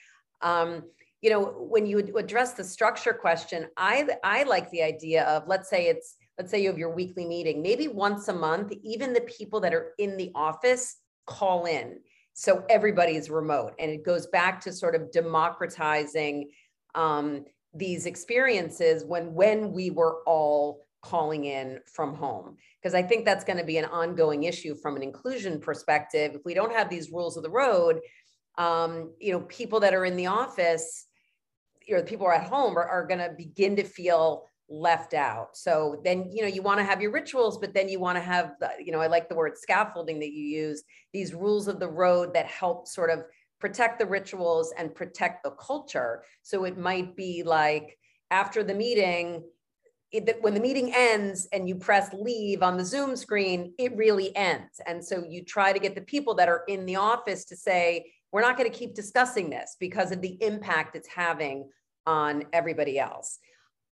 Um, 0.41 0.83
you 1.21 1.29
know 1.29 1.43
when 1.43 1.85
you 1.85 1.99
address 2.17 2.53
the 2.53 2.63
structure 2.63 3.13
question 3.13 3.67
i 3.75 4.07
i 4.23 4.43
like 4.43 4.69
the 4.71 4.83
idea 4.83 5.23
of 5.25 5.47
let's 5.47 5.69
say 5.69 5.87
it's 5.87 6.15
let's 6.37 6.51
say 6.51 6.61
you 6.61 6.69
have 6.69 6.77
your 6.77 6.93
weekly 6.93 7.25
meeting 7.25 7.61
maybe 7.61 7.87
once 7.87 8.27
a 8.27 8.33
month 8.33 8.71
even 8.83 9.13
the 9.13 9.21
people 9.21 9.59
that 9.59 9.73
are 9.73 9.93
in 9.97 10.15
the 10.17 10.31
office 10.35 10.97
call 11.27 11.65
in. 11.65 11.99
So 12.33 12.63
everybody's 12.69 13.29
remote 13.29 13.73
and 13.77 13.91
it 13.91 14.03
goes 14.03 14.25
back 14.27 14.61
to 14.61 14.71
sort 14.71 14.95
of 14.95 15.11
democratizing 15.11 16.49
um, 16.95 17.45
these 17.73 18.07
experiences 18.07 19.03
when 19.05 19.33
when 19.33 19.71
we 19.71 19.91
were 19.91 20.23
all 20.25 20.85
calling 21.03 21.45
in 21.45 21.79
from 21.93 22.15
home. 22.15 22.57
Because 22.81 22.95
i 22.95 23.03
think 23.03 23.25
that's 23.25 23.43
going 23.43 23.59
to 23.59 23.65
be 23.65 23.77
an 23.77 23.85
ongoing 23.85 24.43
issue 24.43 24.75
from 24.75 24.95
an 24.95 25.03
inclusion 25.03 25.59
perspective. 25.59 26.33
If 26.33 26.45
we 26.45 26.53
don't 26.53 26.73
have 26.73 26.89
these 26.89 27.11
rules 27.11 27.37
of 27.37 27.43
the 27.43 27.49
road 27.49 27.99
um, 28.57 29.13
you 29.19 29.31
know 29.31 29.41
people 29.41 29.79
that 29.81 29.93
are 29.93 30.05
in 30.05 30.15
the 30.15 30.27
office 30.27 31.06
you 31.87 31.95
know 31.95 32.01
the 32.01 32.07
people 32.07 32.27
are 32.27 32.33
at 32.33 32.47
home 32.47 32.77
are, 32.77 32.87
are 32.87 33.07
going 33.07 33.19
to 33.19 33.33
begin 33.37 33.75
to 33.77 33.83
feel 33.83 34.45
left 34.69 35.13
out. 35.13 35.55
So 35.55 36.01
then, 36.03 36.29
you 36.31 36.41
know, 36.41 36.47
you 36.47 36.61
want 36.61 36.79
to 36.79 36.83
have 36.83 37.01
your 37.01 37.11
rituals, 37.11 37.57
but 37.57 37.73
then 37.73 37.87
you 37.87 37.99
want 37.99 38.17
to 38.17 38.21
have, 38.21 38.51
the, 38.59 38.71
you 38.83 38.91
know, 38.91 38.99
I 38.99 39.07
like 39.07 39.29
the 39.29 39.35
word 39.35 39.57
scaffolding 39.57 40.19
that 40.19 40.31
you 40.31 40.43
use, 40.43 40.83
these 41.13 41.33
rules 41.33 41.67
of 41.67 41.79
the 41.79 41.87
road 41.87 42.33
that 42.33 42.47
help 42.47 42.87
sort 42.87 43.09
of 43.09 43.23
protect 43.59 43.99
the 43.99 44.05
rituals 44.05 44.73
and 44.77 44.93
protect 44.93 45.43
the 45.43 45.51
culture. 45.51 46.23
So 46.43 46.65
it 46.65 46.77
might 46.77 47.15
be 47.15 47.43
like 47.43 47.97
after 48.29 48.63
the 48.63 48.73
meeting, 48.73 49.43
it, 50.11 50.37
when 50.41 50.53
the 50.53 50.59
meeting 50.59 50.91
ends 50.93 51.47
and 51.51 51.67
you 51.67 51.75
press 51.75 52.13
leave 52.13 52.61
on 52.61 52.77
the 52.77 52.85
Zoom 52.85 53.15
screen, 53.15 53.73
it 53.77 53.95
really 53.95 54.35
ends. 54.35 54.79
And 54.85 55.03
so 55.03 55.23
you 55.27 55.43
try 55.43 55.73
to 55.73 55.79
get 55.79 55.95
the 55.95 56.01
people 56.01 56.35
that 56.35 56.49
are 56.49 56.63
in 56.67 56.85
the 56.85 56.97
office 56.97 57.45
to 57.45 57.55
say, 57.55 58.11
we're 58.31 58.41
not 58.41 58.57
going 58.57 58.69
to 58.69 58.77
keep 58.77 58.95
discussing 58.95 59.49
this 59.49 59.77
because 59.79 60.11
of 60.11 60.21
the 60.21 60.37
impact 60.41 60.95
it's 60.95 61.07
having 61.07 61.69
on 62.05 62.45
everybody 62.53 62.99
else. 62.99 63.39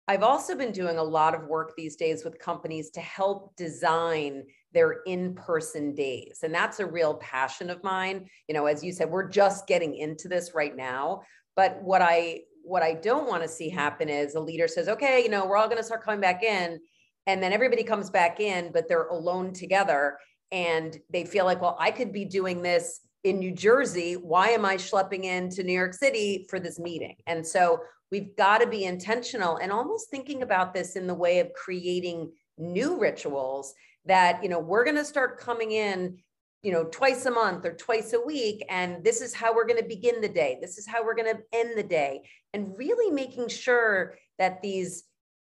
I've 0.06 0.22
also 0.22 0.54
been 0.54 0.72
doing 0.72 0.98
a 0.98 1.02
lot 1.02 1.34
of 1.34 1.46
work 1.46 1.72
these 1.76 1.96
days 1.96 2.24
with 2.24 2.38
companies 2.38 2.90
to 2.90 3.00
help 3.00 3.56
design 3.56 4.44
their 4.72 5.02
in-person 5.06 5.94
days. 5.94 6.40
And 6.42 6.54
that's 6.54 6.80
a 6.80 6.86
real 6.86 7.14
passion 7.14 7.70
of 7.70 7.82
mine. 7.82 8.26
You 8.48 8.54
know, 8.54 8.66
as 8.66 8.84
you 8.84 8.92
said, 8.92 9.10
we're 9.10 9.28
just 9.28 9.66
getting 9.66 9.94
into 9.94 10.28
this 10.28 10.52
right 10.54 10.76
now. 10.76 11.22
But 11.56 11.82
what 11.82 12.02
I 12.02 12.40
what 12.64 12.82
I 12.82 12.94
don't 12.94 13.28
want 13.28 13.42
to 13.42 13.48
see 13.48 13.68
happen 13.68 14.08
is 14.08 14.34
a 14.34 14.40
leader 14.40 14.66
says, 14.66 14.88
okay, 14.88 15.22
you 15.22 15.28
know, 15.28 15.44
we're 15.44 15.56
all 15.56 15.68
going 15.68 15.78
to 15.78 15.84
start 15.84 16.02
coming 16.02 16.20
back 16.20 16.42
in. 16.42 16.80
And 17.26 17.42
then 17.42 17.52
everybody 17.52 17.84
comes 17.84 18.10
back 18.10 18.40
in, 18.40 18.72
but 18.72 18.88
they're 18.88 19.08
alone 19.08 19.52
together. 19.52 20.18
And 20.50 20.98
they 21.10 21.24
feel 21.24 21.44
like, 21.44 21.60
well, 21.60 21.76
I 21.78 21.90
could 21.90 22.12
be 22.12 22.24
doing 22.24 22.62
this 22.62 23.00
in 23.24 23.38
New 23.38 23.52
Jersey. 23.52 24.14
Why 24.14 24.50
am 24.50 24.64
I 24.64 24.76
schlepping 24.76 25.24
into 25.24 25.64
New 25.64 25.72
York 25.72 25.94
City 25.94 26.46
for 26.48 26.60
this 26.60 26.78
meeting? 26.78 27.16
And 27.26 27.44
so 27.44 27.80
we've 28.10 28.36
got 28.36 28.58
to 28.58 28.66
be 28.66 28.84
intentional 28.84 29.56
and 29.56 29.72
almost 29.72 30.10
thinking 30.10 30.42
about 30.42 30.72
this 30.72 30.94
in 30.94 31.06
the 31.06 31.14
way 31.14 31.40
of 31.40 31.52
creating 31.54 32.30
new 32.58 32.98
rituals 32.98 33.74
that, 34.04 34.42
you 34.42 34.48
know, 34.48 34.60
we're 34.60 34.84
going 34.84 34.96
to 34.96 35.04
start 35.04 35.40
coming 35.40 35.72
in 35.72 36.18
you 36.62 36.72
know 36.72 36.84
twice 36.84 37.26
a 37.26 37.30
month 37.30 37.66
or 37.66 37.74
twice 37.74 38.14
a 38.14 38.20
week 38.20 38.64
and 38.70 39.04
this 39.04 39.20
is 39.20 39.34
how 39.34 39.54
we're 39.54 39.66
going 39.66 39.80
to 39.80 39.86
begin 39.86 40.22
the 40.22 40.28
day 40.28 40.56
this 40.62 40.78
is 40.78 40.88
how 40.88 41.04
we're 41.04 41.14
going 41.14 41.30
to 41.30 41.42
end 41.52 41.76
the 41.76 41.82
day 41.82 42.22
and 42.54 42.74
really 42.78 43.12
making 43.12 43.48
sure 43.48 44.16
that 44.38 44.62
these 44.62 45.04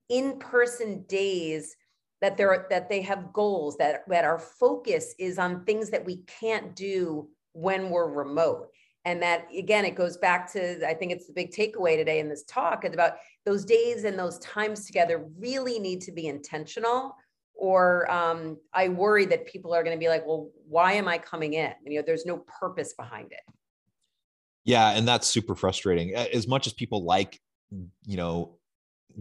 in-person 0.07 1.03
days 1.09 1.75
that 2.21 2.37
they're 2.37 2.65
that 2.69 2.87
they 2.87 3.01
have 3.01 3.33
goals 3.33 3.75
that 3.75 4.03
that 4.07 4.23
our 4.23 4.39
focus 4.39 5.13
is 5.19 5.37
on 5.37 5.65
things 5.65 5.89
that 5.89 6.05
we 6.05 6.23
can't 6.39 6.77
do 6.77 7.27
when 7.53 7.89
we're 7.89 8.09
remote 8.09 8.69
and 9.05 9.21
that 9.21 9.47
again 9.57 9.85
it 9.85 9.95
goes 9.95 10.17
back 10.17 10.51
to 10.51 10.87
i 10.87 10.93
think 10.93 11.11
it's 11.11 11.27
the 11.27 11.33
big 11.33 11.51
takeaway 11.51 11.95
today 11.95 12.19
in 12.19 12.29
this 12.29 12.43
talk 12.43 12.85
is 12.85 12.93
about 12.93 13.13
those 13.45 13.65
days 13.65 14.03
and 14.03 14.17
those 14.17 14.39
times 14.39 14.85
together 14.85 15.25
really 15.37 15.79
need 15.79 16.01
to 16.01 16.11
be 16.11 16.27
intentional 16.27 17.15
or 17.61 18.11
um, 18.11 18.57
I 18.73 18.89
worry 18.89 19.25
that 19.27 19.45
people 19.45 19.71
are 19.71 19.83
going 19.83 19.95
to 19.95 19.99
be 19.99 20.09
like, 20.09 20.25
well, 20.25 20.49
why 20.67 20.93
am 20.93 21.07
I 21.07 21.19
coming 21.19 21.53
in? 21.53 21.71
You 21.85 21.99
know, 21.99 22.03
there's 22.03 22.25
no 22.25 22.43
purpose 22.59 22.93
behind 22.93 23.31
it. 23.31 23.53
Yeah, 24.65 24.89
and 24.89 25.07
that's 25.07 25.27
super 25.27 25.53
frustrating. 25.53 26.15
As 26.15 26.47
much 26.47 26.65
as 26.65 26.73
people 26.73 27.03
like, 27.03 27.39
you 27.69 28.17
know, 28.17 28.57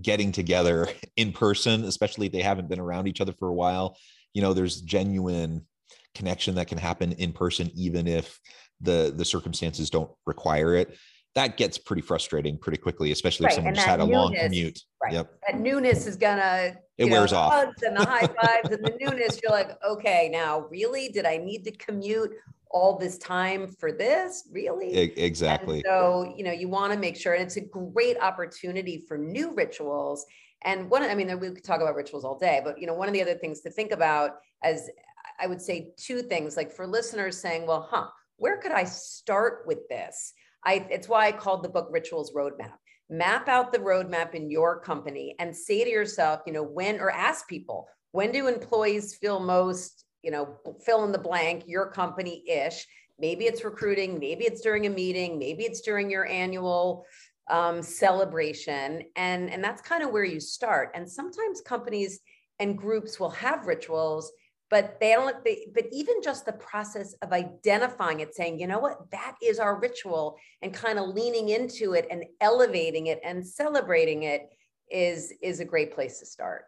getting 0.00 0.32
together 0.32 0.88
in 1.16 1.32
person, 1.32 1.84
especially 1.84 2.26
if 2.26 2.32
they 2.32 2.40
haven't 2.40 2.70
been 2.70 2.80
around 2.80 3.08
each 3.08 3.20
other 3.20 3.34
for 3.38 3.48
a 3.48 3.54
while, 3.54 3.98
you 4.32 4.40
know, 4.40 4.54
there's 4.54 4.80
genuine 4.80 5.66
connection 6.14 6.54
that 6.56 6.68
can 6.68 6.78
happen 6.78 7.12
in 7.12 7.32
person, 7.32 7.70
even 7.74 8.06
if 8.06 8.38
the 8.80 9.12
the 9.14 9.24
circumstances 9.24 9.90
don't 9.90 10.10
require 10.26 10.74
it 10.74 10.96
that 11.34 11.56
gets 11.56 11.78
pretty 11.78 12.02
frustrating 12.02 12.58
pretty 12.58 12.78
quickly, 12.78 13.12
especially 13.12 13.44
right. 13.44 13.52
if 13.52 13.56
someone 13.56 13.74
just 13.74 13.86
had 13.86 14.00
a 14.00 14.04
newness, 14.04 14.16
long 14.16 14.34
commute. 14.34 14.80
Right. 15.02 15.12
Yep. 15.12 15.32
That 15.46 15.60
newness 15.60 16.06
is 16.06 16.16
gonna 16.16 16.74
it 16.98 17.10
wears 17.10 17.32
know, 17.32 17.38
off. 17.38 17.72
And 17.82 17.96
the 17.96 18.04
high 18.04 18.26
fives 18.42 18.70
and 18.70 18.84
the 18.84 18.96
newness, 19.00 19.40
you're 19.42 19.52
like, 19.52 19.70
okay, 19.88 20.28
now 20.32 20.66
really, 20.70 21.08
did 21.08 21.26
I 21.26 21.36
need 21.36 21.64
to 21.64 21.70
commute 21.72 22.32
all 22.70 22.98
this 22.98 23.16
time 23.18 23.68
for 23.68 23.92
this? 23.92 24.48
Really? 24.50 24.96
exactly. 24.96 25.76
And 25.76 25.84
so, 25.86 26.34
you 26.36 26.44
know, 26.44 26.52
you 26.52 26.68
want 26.68 26.92
to 26.92 26.98
make 26.98 27.16
sure, 27.16 27.34
and 27.34 27.42
it's 27.42 27.56
a 27.56 27.60
great 27.60 28.18
opportunity 28.20 29.04
for 29.06 29.16
new 29.16 29.54
rituals. 29.54 30.26
And 30.62 30.90
one, 30.90 31.02
I 31.02 31.14
mean, 31.14 31.38
we 31.40 31.50
could 31.50 31.64
talk 31.64 31.80
about 31.80 31.94
rituals 31.94 32.24
all 32.24 32.38
day, 32.38 32.60
but 32.62 32.78
you 32.80 32.86
know, 32.86 32.94
one 32.94 33.08
of 33.08 33.14
the 33.14 33.22
other 33.22 33.34
things 33.34 33.60
to 33.62 33.70
think 33.70 33.92
about 33.92 34.32
as 34.62 34.90
I 35.38 35.46
would 35.46 35.60
say 35.60 35.92
two 35.96 36.22
things, 36.22 36.56
like 36.56 36.72
for 36.72 36.86
listeners 36.86 37.40
saying, 37.40 37.66
well, 37.66 37.88
huh, 37.90 38.06
where 38.36 38.58
could 38.58 38.72
I 38.72 38.84
start 38.84 39.64
with 39.66 39.88
this? 39.88 40.32
I, 40.64 40.86
it's 40.90 41.08
why 41.08 41.26
I 41.26 41.32
called 41.32 41.62
the 41.62 41.68
book 41.68 41.88
Rituals 41.90 42.32
Roadmap. 42.34 42.72
Map 43.08 43.48
out 43.48 43.72
the 43.72 43.78
roadmap 43.78 44.34
in 44.34 44.50
your 44.50 44.80
company 44.80 45.34
and 45.38 45.56
say 45.56 45.82
to 45.84 45.90
yourself, 45.90 46.40
you 46.46 46.52
know, 46.52 46.62
when 46.62 47.00
or 47.00 47.10
ask 47.10 47.48
people, 47.48 47.88
when 48.12 48.32
do 48.32 48.46
employees 48.46 49.14
feel 49.14 49.40
most, 49.40 50.04
you 50.22 50.30
know, 50.30 50.58
fill 50.84 51.04
in 51.04 51.12
the 51.12 51.18
blank, 51.18 51.64
your 51.66 51.90
company 51.90 52.44
ish? 52.48 52.86
Maybe 53.18 53.46
it's 53.46 53.64
recruiting, 53.64 54.18
maybe 54.18 54.44
it's 54.44 54.60
during 54.60 54.86
a 54.86 54.90
meeting, 54.90 55.38
maybe 55.38 55.64
it's 55.64 55.80
during 55.80 56.10
your 56.10 56.26
annual 56.26 57.04
um, 57.50 57.82
celebration. 57.82 59.02
And, 59.16 59.50
and 59.50 59.62
that's 59.62 59.82
kind 59.82 60.02
of 60.02 60.10
where 60.10 60.24
you 60.24 60.40
start. 60.40 60.92
And 60.94 61.10
sometimes 61.10 61.60
companies 61.60 62.20
and 62.58 62.78
groups 62.78 63.18
will 63.18 63.30
have 63.30 63.66
rituals 63.66 64.30
but 64.70 65.00
they 65.00 65.12
don't 65.12 65.44
they, 65.44 65.66
but 65.74 65.86
even 65.92 66.22
just 66.22 66.46
the 66.46 66.52
process 66.52 67.14
of 67.22 67.32
identifying 67.32 68.20
it 68.20 68.34
saying 68.34 68.58
you 68.58 68.66
know 68.66 68.78
what? 68.78 69.10
That 69.10 69.34
is 69.42 69.58
our 69.58 69.78
ritual 69.78 70.36
and 70.62 70.72
kind 70.72 70.98
of 70.98 71.08
leaning 71.08 71.50
into 71.50 71.92
it 71.94 72.06
and 72.10 72.24
elevating 72.40 73.08
it 73.08 73.20
and 73.24 73.46
celebrating 73.46 74.22
it 74.22 74.48
is 74.90 75.32
is 75.42 75.60
a 75.60 75.64
great 75.64 75.92
place 75.92 76.20
to 76.20 76.26
start. 76.26 76.66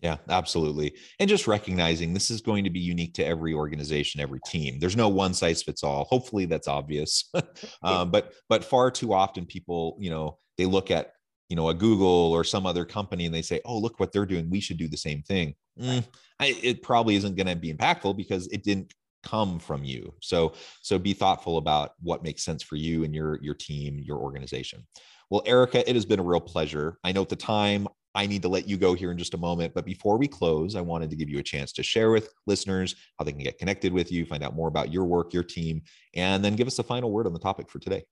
Yeah 0.00 0.16
absolutely. 0.28 0.94
And 1.20 1.28
just 1.28 1.46
recognizing 1.46 2.12
this 2.12 2.30
is 2.30 2.40
going 2.40 2.64
to 2.64 2.70
be 2.70 2.80
unique 2.80 3.14
to 3.14 3.24
every 3.24 3.54
organization 3.54 4.20
every 4.20 4.40
team. 4.46 4.78
There's 4.80 4.96
no 4.96 5.08
one 5.08 5.32
size 5.32 5.62
fits 5.62 5.84
all. 5.84 6.04
Hopefully 6.04 6.46
that's 6.46 6.68
obvious. 6.68 7.30
Um, 7.82 8.10
but 8.10 8.32
but 8.48 8.64
far 8.64 8.90
too 8.90 9.12
often 9.14 9.46
people 9.46 9.96
you 10.00 10.10
know 10.10 10.38
they 10.58 10.66
look 10.66 10.90
at 10.90 11.12
you 11.48 11.54
know 11.54 11.68
a 11.68 11.74
google 11.74 12.32
or 12.32 12.42
some 12.42 12.66
other 12.66 12.84
company 12.84 13.24
and 13.26 13.34
they 13.34 13.42
say 13.42 13.60
oh 13.64 13.78
look 13.78 14.00
what 14.00 14.10
they're 14.10 14.26
doing. 14.26 14.50
We 14.50 14.60
should 14.60 14.78
do 14.78 14.88
the 14.88 14.96
same 14.96 15.22
thing. 15.22 15.54
Mm, 15.80 16.04
I, 16.38 16.56
it 16.62 16.82
probably 16.82 17.16
isn't 17.16 17.36
going 17.36 17.46
to 17.46 17.56
be 17.56 17.72
impactful 17.72 18.16
because 18.16 18.46
it 18.48 18.62
didn't 18.62 18.92
come 19.22 19.58
from 19.58 19.82
you 19.82 20.14
so 20.22 20.52
so 20.82 21.00
be 21.00 21.12
thoughtful 21.12 21.58
about 21.58 21.92
what 22.00 22.22
makes 22.22 22.44
sense 22.44 22.62
for 22.62 22.76
you 22.76 23.02
and 23.02 23.12
your 23.12 23.40
your 23.42 23.54
team 23.54 23.98
your 23.98 24.18
organization 24.18 24.86
well 25.30 25.42
erica 25.46 25.88
it 25.88 25.96
has 25.96 26.04
been 26.04 26.20
a 26.20 26.22
real 26.22 26.40
pleasure 26.40 26.96
i 27.02 27.10
know 27.10 27.22
at 27.22 27.28
the 27.28 27.34
time 27.34 27.88
I 28.16 28.24
need 28.26 28.40
to 28.42 28.48
let 28.48 28.66
you 28.66 28.78
go 28.78 28.94
here 28.94 29.10
in 29.10 29.18
just 29.18 29.34
a 29.34 29.38
moment. 29.38 29.74
But 29.74 29.84
before 29.84 30.16
we 30.16 30.26
close, 30.26 30.74
I 30.74 30.80
wanted 30.80 31.10
to 31.10 31.16
give 31.16 31.28
you 31.28 31.38
a 31.38 31.42
chance 31.42 31.70
to 31.74 31.82
share 31.82 32.10
with 32.10 32.32
listeners 32.46 32.96
how 33.18 33.26
they 33.26 33.32
can 33.32 33.42
get 33.42 33.58
connected 33.58 33.92
with 33.92 34.10
you, 34.10 34.24
find 34.24 34.42
out 34.42 34.56
more 34.56 34.68
about 34.68 34.90
your 34.90 35.04
work, 35.04 35.34
your 35.34 35.42
team, 35.42 35.82
and 36.14 36.42
then 36.42 36.56
give 36.56 36.66
us 36.66 36.78
a 36.78 36.82
final 36.82 37.12
word 37.12 37.26
on 37.26 37.34
the 37.34 37.38
topic 37.38 37.68
for 37.68 37.78
today. 37.78 38.04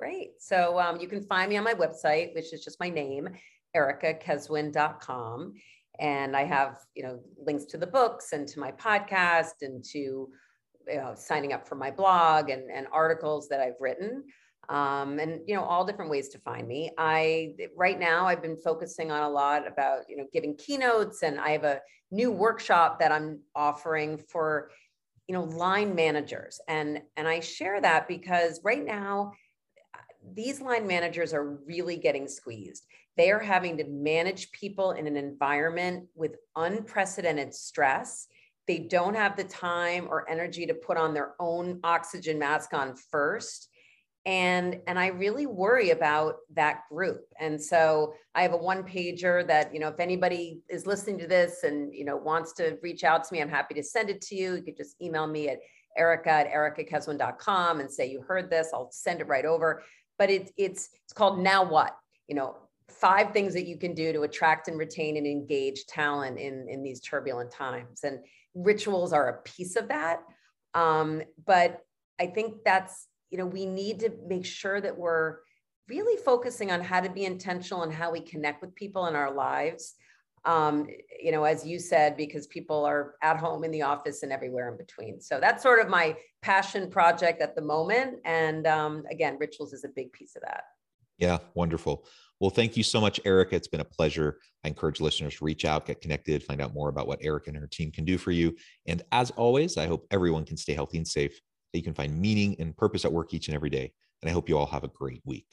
Great. 0.00 0.42
So 0.42 0.80
um, 0.80 0.98
you 0.98 1.06
can 1.06 1.22
find 1.22 1.48
me 1.48 1.56
on 1.56 1.62
my 1.62 1.74
website, 1.74 2.34
which 2.34 2.52
is 2.52 2.64
just 2.64 2.80
my 2.80 2.90
name, 2.90 3.28
ericakeswin.com. 3.76 5.54
And 6.00 6.36
I 6.36 6.44
have, 6.44 6.78
you 6.94 7.02
know, 7.02 7.20
links 7.44 7.64
to 7.66 7.78
the 7.78 7.86
books 7.86 8.32
and 8.32 8.46
to 8.48 8.60
my 8.60 8.72
podcast 8.72 9.62
and 9.62 9.84
to 9.92 9.98
you 9.98 10.96
know, 10.96 11.12
signing 11.14 11.52
up 11.52 11.68
for 11.68 11.74
my 11.74 11.90
blog 11.90 12.50
and, 12.50 12.70
and 12.70 12.86
articles 12.92 13.48
that 13.48 13.60
I've 13.60 13.80
written. 13.80 14.24
Um, 14.70 15.18
and 15.18 15.40
you 15.46 15.54
know 15.54 15.62
all 15.62 15.86
different 15.86 16.10
ways 16.10 16.28
to 16.28 16.38
find 16.40 16.68
me 16.68 16.90
i 16.98 17.54
right 17.74 17.98
now 17.98 18.26
i've 18.26 18.42
been 18.42 18.58
focusing 18.58 19.10
on 19.10 19.22
a 19.22 19.28
lot 19.30 19.66
about 19.66 20.00
you 20.10 20.16
know 20.18 20.26
giving 20.30 20.54
keynotes 20.56 21.22
and 21.22 21.40
i 21.40 21.52
have 21.52 21.64
a 21.64 21.80
new 22.10 22.30
workshop 22.30 23.00
that 23.00 23.10
i'm 23.10 23.40
offering 23.54 24.18
for 24.18 24.70
you 25.26 25.32
know 25.32 25.44
line 25.44 25.94
managers 25.94 26.60
and 26.68 27.00
and 27.16 27.26
i 27.26 27.40
share 27.40 27.80
that 27.80 28.06
because 28.06 28.60
right 28.62 28.84
now 28.84 29.32
these 30.34 30.60
line 30.60 30.86
managers 30.86 31.32
are 31.32 31.58
really 31.66 31.96
getting 31.96 32.28
squeezed. 32.28 32.84
They 33.18 33.30
are 33.32 33.40
having 33.40 33.76
to 33.78 33.84
manage 33.84 34.52
people 34.52 34.92
in 34.92 35.06
an 35.06 35.16
environment 35.16 36.06
with 36.14 36.36
unprecedented 36.56 37.52
stress. 37.52 38.28
They 38.66 38.78
don't 38.78 39.14
have 39.14 39.36
the 39.36 39.44
time 39.44 40.06
or 40.08 40.30
energy 40.30 40.66
to 40.66 40.74
put 40.74 40.96
on 40.96 41.12
their 41.12 41.34
own 41.40 41.80
oxygen 41.84 42.38
mask 42.38 42.72
on 42.72 42.94
first. 43.10 43.68
And, 44.24 44.80
and 44.86 44.98
I 44.98 45.08
really 45.08 45.46
worry 45.46 45.90
about 45.90 46.36
that 46.54 46.82
group. 46.90 47.22
And 47.40 47.60
so 47.60 48.14
I 48.34 48.42
have 48.42 48.52
a 48.52 48.56
one 48.56 48.84
pager 48.84 49.46
that, 49.46 49.74
you 49.74 49.80
know, 49.80 49.88
if 49.88 50.00
anybody 50.00 50.60
is 50.68 50.86
listening 50.86 51.18
to 51.18 51.26
this 51.26 51.64
and, 51.64 51.92
you 51.92 52.04
know, 52.04 52.16
wants 52.16 52.52
to 52.54 52.78
reach 52.82 53.04
out 53.04 53.24
to 53.24 53.32
me, 53.32 53.40
I'm 53.40 53.48
happy 53.48 53.74
to 53.74 53.82
send 53.82 54.10
it 54.10 54.20
to 54.22 54.36
you. 54.36 54.54
You 54.54 54.62
could 54.62 54.76
just 54.76 55.00
email 55.02 55.26
me 55.26 55.48
at 55.48 55.58
erica 55.96 56.30
at 56.30 56.52
ericakeswin.com 56.52 57.80
and 57.80 57.90
say 57.90 58.08
you 58.08 58.20
heard 58.20 58.48
this. 58.50 58.68
I'll 58.72 58.92
send 58.92 59.20
it 59.20 59.26
right 59.26 59.44
over 59.44 59.82
but 60.18 60.30
it, 60.30 60.50
it's 60.56 60.90
it's 61.04 61.12
called 61.12 61.38
now 61.38 61.62
what 61.62 61.96
you 62.26 62.34
know 62.34 62.56
five 62.88 63.32
things 63.32 63.52
that 63.54 63.66
you 63.66 63.76
can 63.76 63.94
do 63.94 64.12
to 64.12 64.22
attract 64.22 64.68
and 64.68 64.78
retain 64.78 65.16
and 65.16 65.26
engage 65.26 65.86
talent 65.86 66.38
in 66.38 66.66
in 66.68 66.82
these 66.82 67.00
turbulent 67.00 67.50
times 67.50 68.00
and 68.02 68.18
rituals 68.54 69.12
are 69.12 69.28
a 69.28 69.42
piece 69.42 69.76
of 69.76 69.88
that 69.88 70.22
um, 70.74 71.22
but 71.46 71.80
i 72.20 72.26
think 72.26 72.56
that's 72.64 73.06
you 73.30 73.38
know 73.38 73.46
we 73.46 73.66
need 73.66 74.00
to 74.00 74.10
make 74.26 74.44
sure 74.44 74.80
that 74.80 74.96
we're 74.96 75.36
really 75.88 76.22
focusing 76.22 76.70
on 76.70 76.80
how 76.80 77.00
to 77.00 77.10
be 77.10 77.24
intentional 77.24 77.82
and 77.82 77.92
how 77.92 78.10
we 78.10 78.20
connect 78.20 78.60
with 78.60 78.74
people 78.74 79.06
in 79.06 79.14
our 79.14 79.32
lives 79.32 79.94
um, 80.44 80.86
you 81.20 81.32
know, 81.32 81.44
as 81.44 81.66
you 81.66 81.78
said, 81.78 82.16
because 82.16 82.46
people 82.46 82.84
are 82.84 83.14
at 83.22 83.36
home 83.36 83.64
in 83.64 83.70
the 83.70 83.82
office 83.82 84.22
and 84.22 84.32
everywhere 84.32 84.70
in 84.70 84.78
between. 84.78 85.20
So 85.20 85.40
that's 85.40 85.62
sort 85.62 85.80
of 85.80 85.88
my 85.88 86.16
passion 86.42 86.88
project 86.88 87.42
at 87.42 87.54
the 87.54 87.60
moment. 87.60 88.20
And 88.24 88.66
um, 88.66 89.04
again, 89.10 89.36
rituals 89.38 89.72
is 89.72 89.84
a 89.84 89.88
big 89.88 90.12
piece 90.12 90.36
of 90.36 90.42
that. 90.42 90.64
Yeah, 91.18 91.38
wonderful. 91.54 92.06
Well, 92.40 92.50
thank 92.50 92.76
you 92.76 92.84
so 92.84 93.00
much, 93.00 93.18
Erica. 93.24 93.56
It's 93.56 93.66
been 93.66 93.80
a 93.80 93.84
pleasure. 93.84 94.38
I 94.64 94.68
encourage 94.68 95.00
listeners 95.00 95.36
to 95.36 95.44
reach 95.44 95.64
out, 95.64 95.86
get 95.86 96.00
connected, 96.00 96.44
find 96.44 96.60
out 96.60 96.72
more 96.72 96.88
about 96.88 97.08
what 97.08 97.18
Erica 97.20 97.50
and 97.50 97.58
her 97.58 97.66
team 97.66 97.90
can 97.90 98.04
do 98.04 98.16
for 98.16 98.30
you. 98.30 98.54
And 98.86 99.02
as 99.10 99.32
always, 99.32 99.76
I 99.76 99.86
hope 99.86 100.06
everyone 100.12 100.44
can 100.44 100.56
stay 100.56 100.72
healthy 100.72 100.98
and 100.98 101.08
safe, 101.08 101.32
that 101.72 101.78
you 101.78 101.82
can 101.82 101.94
find 101.94 102.16
meaning 102.16 102.54
and 102.60 102.76
purpose 102.76 103.04
at 103.04 103.12
work 103.12 103.34
each 103.34 103.48
and 103.48 103.56
every 103.56 103.70
day. 103.70 103.92
And 104.22 104.30
I 104.30 104.32
hope 104.32 104.48
you 104.48 104.56
all 104.56 104.66
have 104.66 104.84
a 104.84 104.88
great 104.88 105.20
week. 105.24 105.46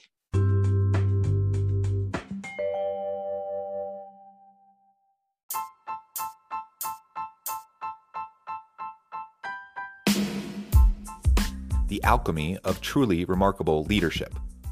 The 11.88 12.02
alchemy 12.04 12.58
of 12.58 12.80
truly 12.80 13.24
remarkable 13.24 13.84
leadership 13.84 14.34